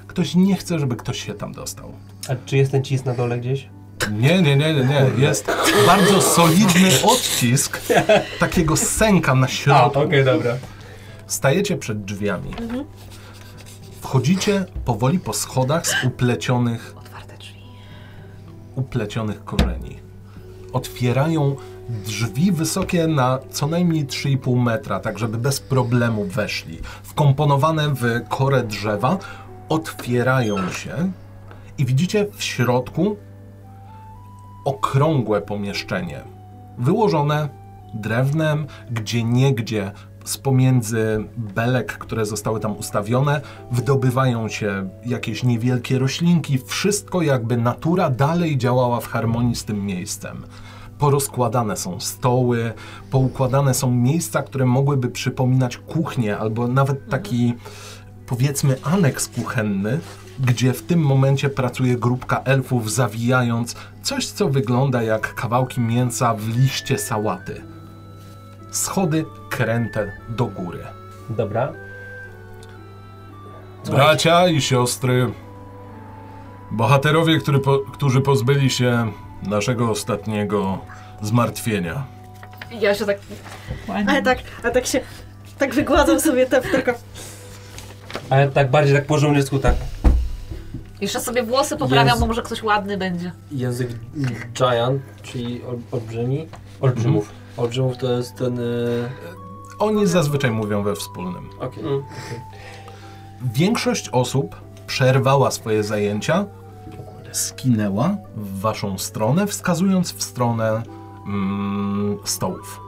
[0.09, 1.93] ktoś nie chce, żeby ktoś się tam dostał.
[2.29, 3.69] A czy jest ten cis na dole gdzieś?
[4.13, 5.07] Nie, nie, nie, nie, nie.
[5.19, 5.47] Jest
[5.87, 7.81] bardzo solidny odcisk
[8.41, 10.01] takiego sęka na środku.
[10.25, 10.55] dobra.
[11.27, 12.51] Stajecie przed drzwiami.
[14.01, 17.61] Wchodzicie powoli po schodach z uplecionych, Otwarte drzwi.
[18.77, 19.99] uplecionych korzeni.
[20.73, 21.57] Otwierają
[21.89, 26.79] drzwi wysokie na co najmniej 3,5 metra, tak żeby bez problemu weszli.
[27.03, 29.19] Wkomponowane w korę drzewa,
[29.69, 31.13] otwierają się
[31.79, 33.17] i widzicie w środku
[34.65, 36.21] okrągłe pomieszczenie.
[36.79, 37.49] Wyłożone
[37.95, 39.93] drewnem, gdzie niegdzie
[40.25, 43.41] z pomiędzy belek, które zostały tam ustawione,
[43.71, 46.59] wydobywają się jakieś niewielkie roślinki.
[46.59, 50.45] Wszystko jakby natura dalej działała w harmonii z tym miejscem.
[50.99, 52.73] Porozkładane są stoły,
[53.11, 57.55] poukładane są miejsca, które mogłyby przypominać kuchnię albo nawet taki
[58.29, 60.01] powiedzmy aneks kuchenny,
[60.41, 66.49] gdzie w tym momencie pracuje grupka elfów zawijając coś, co wygląda jak kawałki mięsa w
[66.49, 67.63] liście sałaty.
[68.71, 70.85] Schody kręte do góry.
[71.31, 71.73] Dobra.
[73.91, 75.33] Bracia i siostry,
[76.71, 79.13] bohaterowie, który po, którzy pozbyli się
[79.43, 80.79] naszego ostatniego
[81.23, 82.05] zmartwienia.
[82.81, 83.19] Ja się tak...
[84.09, 85.01] Ale tak, ale tak się,
[85.59, 86.93] tak wygładzam sobie te tylko.
[88.31, 89.75] Ale tak bardziej tak po żołniersku, tak.
[91.01, 92.21] Jeszcze sobie włosy poprawiam, Jest.
[92.21, 93.33] bo może ktoś ładny będzie.
[93.53, 93.89] Język
[94.55, 96.47] giant, czyli ol, olbrzymi.
[96.81, 97.31] Olbrzymów.
[97.57, 98.59] Olbrzymów to jest ten...
[98.59, 99.09] y,
[99.79, 101.51] Oni zazwyczaj mówią we wspólnym.
[101.61, 101.85] Okej.
[101.85, 102.03] Mm.
[103.55, 104.57] Większość osób
[104.87, 106.45] przerwała swoje zajęcia,
[107.33, 110.83] skinęła w waszą stronę, wskazując w stronę
[111.27, 112.81] mm, stołów,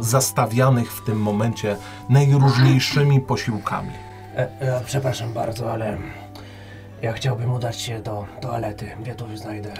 [0.00, 1.76] zastawianych w tym momencie
[2.08, 3.92] najróżniejszymi posiłkami.
[4.36, 5.98] E, e, przepraszam bardzo, ale
[7.02, 8.90] ja chciałbym udać się do toalety.
[9.16, 9.72] To już znajdę.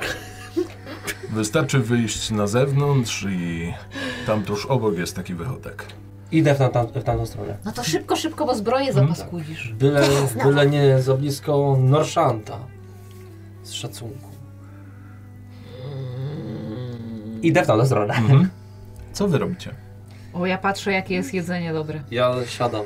[1.31, 3.73] Wystarczy wyjść na zewnątrz i
[4.27, 5.87] tam tuż obok jest taki wychodek.
[6.33, 7.57] Idę w, tam, tam, w tamtą stronę.
[7.65, 9.73] No to szybko, szybko, bo zbroję zapaskudzisz.
[9.73, 10.03] Byle,
[10.45, 12.59] byle nie za blisko Norszanta.
[13.63, 14.29] Z szacunku.
[17.43, 18.15] Idę w tamtą stronę.
[18.15, 18.49] Mhm.
[19.13, 19.75] Co wy robicie?
[20.35, 22.03] O, ja patrzę, jakie jest jedzenie dobre.
[22.11, 22.85] Ja siadam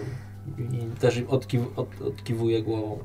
[0.72, 2.98] i też odkiw, od, odkiwuję głową.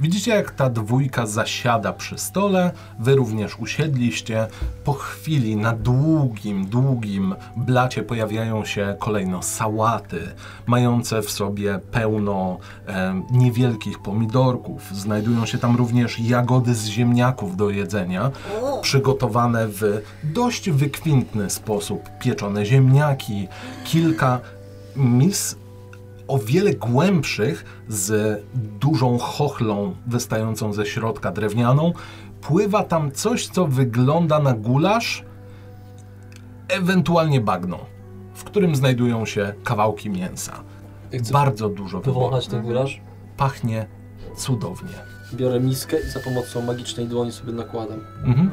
[0.00, 2.70] Widzicie, jak ta dwójka zasiada przy stole,
[3.00, 4.46] wy również usiedliście.
[4.84, 10.20] Po chwili na długim, długim blacie pojawiają się kolejno sałaty,
[10.66, 14.90] mające w sobie pełno e, niewielkich pomidorków.
[14.92, 18.30] Znajdują się tam również jagody z ziemniaków do jedzenia,
[18.82, 22.10] przygotowane w dość wykwintny sposób.
[22.18, 23.48] Pieczone ziemniaki,
[23.84, 24.40] kilka
[24.96, 25.56] mis
[26.28, 28.42] o wiele głębszych, z
[28.80, 31.92] dużą chochlą wystającą ze środka drewnianą.
[32.40, 35.24] Pływa tam coś, co wygląda na gulasz,
[36.68, 37.78] ewentualnie bagno,
[38.34, 40.52] w którym znajdują się kawałki mięsa.
[41.18, 43.00] Chcę Bardzo dużo powąchać ten gulasz.
[43.36, 43.86] Pachnie
[44.36, 44.94] cudownie.
[45.34, 48.00] Biorę miskę i za pomocą magicznej dłoni sobie nakładam.
[48.24, 48.50] Mhm.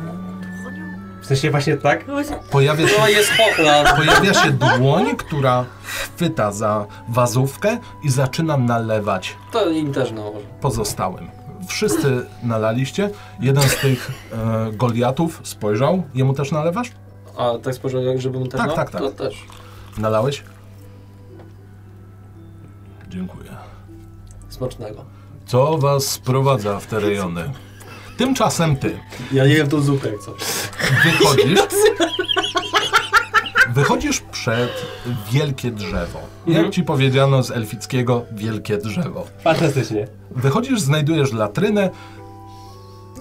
[1.25, 2.05] W sensie właśnie tak?
[2.51, 3.95] Pojawia się To jest pochla!
[3.95, 10.45] Pojawia się dłoń, która chwyta za wazówkę i zaczyna nalewać To im też nałożę.
[10.61, 11.27] pozostałym.
[11.67, 13.09] Wszyscy nalaliście.
[13.39, 16.03] Jeden z tych e, Goliatów spojrzał.
[16.15, 16.91] Jemu też nalewasz?
[17.37, 19.01] A tak spojrzałem, jak żebym też Tak, tak, tak.
[19.01, 19.43] To też.
[19.97, 20.43] Nalałeś?
[23.09, 23.49] Dziękuję.
[24.49, 25.05] Smacznego.
[25.45, 27.49] Co was sprowadza w te rejony?
[28.17, 28.97] Tymczasem ty
[29.31, 30.33] Ja jem tą zupę jak coś.
[31.03, 31.59] wychodzisz.
[33.73, 34.85] Wychodzisz przed
[35.31, 36.19] wielkie drzewo.
[36.47, 39.25] Jak ci powiedziano z elfickiego, wielkie drzewo.
[39.39, 40.07] Fantastycznie.
[40.31, 41.89] Wychodzisz, znajdujesz latrynę.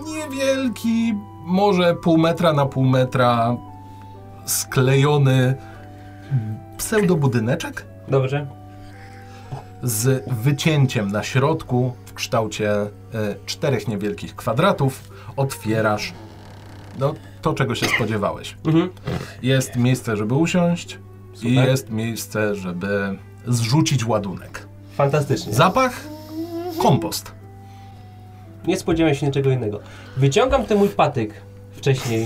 [0.06, 1.14] Niewielki,
[1.44, 3.56] może pół metra na pół metra,
[4.46, 5.54] sklejony
[6.78, 8.46] pseudobudyneczek Dobrze.
[9.84, 12.88] Z wycięciem na środku w kształcie e,
[13.46, 15.00] czterech niewielkich kwadratów.
[15.36, 16.12] Otwierasz.
[16.98, 18.56] No, to czego się spodziewałeś.
[18.66, 18.90] Mhm.
[19.42, 20.98] Jest miejsce, żeby usiąść
[21.34, 21.68] i Super.
[21.68, 24.66] jest miejsce, żeby zrzucić ładunek.
[24.96, 25.54] Fantastycznie.
[25.54, 26.00] Zapach?
[26.82, 27.32] Kompost.
[28.66, 29.80] Nie spodziewałem się niczego innego.
[30.16, 31.34] Wyciągam ten mój patyk
[31.72, 32.20] wcześniej.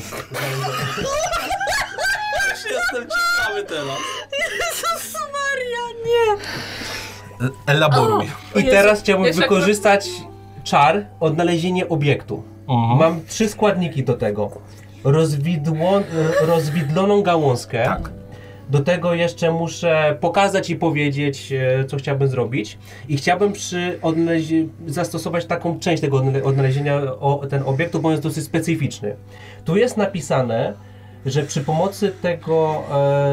[2.71, 3.99] Jestem ciekawy teraz.
[4.33, 6.45] Jezus Maria, nie!
[7.41, 8.25] E, Elaboruj.
[8.55, 10.11] I Jezu, teraz chciałbym jeszcze wykorzystać
[10.65, 12.43] czar odnalezienie obiektu.
[12.69, 12.99] Mhm.
[12.99, 14.51] Mam trzy składniki do tego.
[15.05, 16.01] Rozwidło,
[16.47, 17.85] rozwidloną gałązkę.
[17.85, 18.11] Tak.
[18.71, 22.79] Do tego jeszcze muszę pokazać i powiedzieć, e, co chciałbym zrobić.
[23.09, 28.13] I chciałbym przy odnalezie- zastosować taką część tego odnale- odnalezienia o ten obiektu, bo on
[28.13, 29.17] jest dosyć specyficzny.
[29.65, 30.75] Tu jest napisane,
[31.31, 32.83] że przy pomocy tego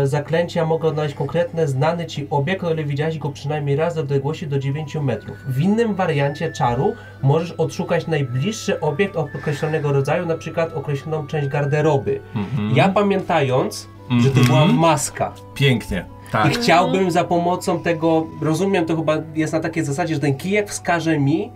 [0.02, 4.02] e, zaklęcia mogę odnaleźć konkretny, znany ci obiekt, o ile widziałeś go przynajmniej raz do
[4.02, 5.38] odległości do 9 metrów.
[5.48, 12.20] W innym wariancie czaru możesz odszukać najbliższy obiekt określonego rodzaju, na przykład określoną część garderoby.
[12.36, 12.76] Mhm.
[12.76, 13.88] Ja pamiętając,
[14.20, 14.46] że to Mhm.
[14.48, 15.34] była maska.
[15.54, 16.06] Pięknie.
[16.30, 16.52] I Tak.
[16.54, 21.20] chciałbym za pomocą tego, rozumiem, to chyba jest na takiej zasadzie, że ten kijek wskaże
[21.20, 21.52] mi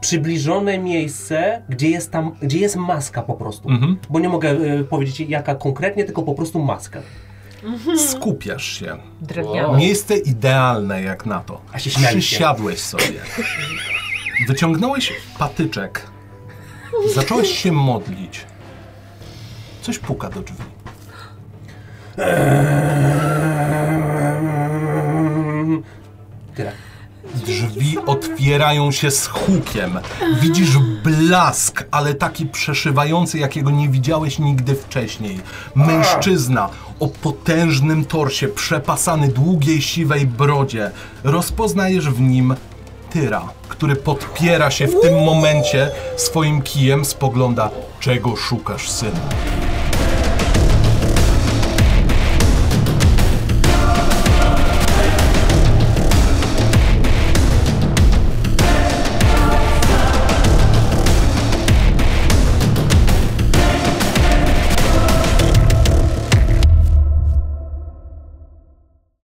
[0.00, 3.68] przybliżone miejsce, gdzie jest tam, gdzie jest maska po prostu.
[3.68, 3.98] Mhm.
[4.10, 7.00] Bo nie mogę e, powiedzieć jaka konkretnie, tylko po prostu maska.
[8.08, 8.96] Skupiasz się.
[9.20, 9.78] Drewniana.
[9.78, 11.60] Miejsce idealne jak na to.
[11.72, 12.36] A się śmialiście.
[12.36, 13.20] Przysiadłeś sobie.
[14.48, 16.06] Wyciągnąłeś patyczek.
[17.14, 18.46] Zacząłeś się modlić.
[19.82, 20.64] Coś puka do drzwi.
[26.54, 26.72] Tyle.
[27.48, 29.98] Drzwi otwierają się z hukiem.
[30.40, 35.40] Widzisz blask, ale taki przeszywający, jakiego nie widziałeś nigdy wcześniej.
[35.74, 36.68] Mężczyzna
[37.00, 40.90] o potężnym torsie, przepasany długiej, siwej brodzie.
[41.24, 42.54] Rozpoznajesz w nim
[43.10, 47.70] Tyra, który podpiera się w tym momencie swoim kijem, spogląda,
[48.00, 49.20] czego szukasz, synu.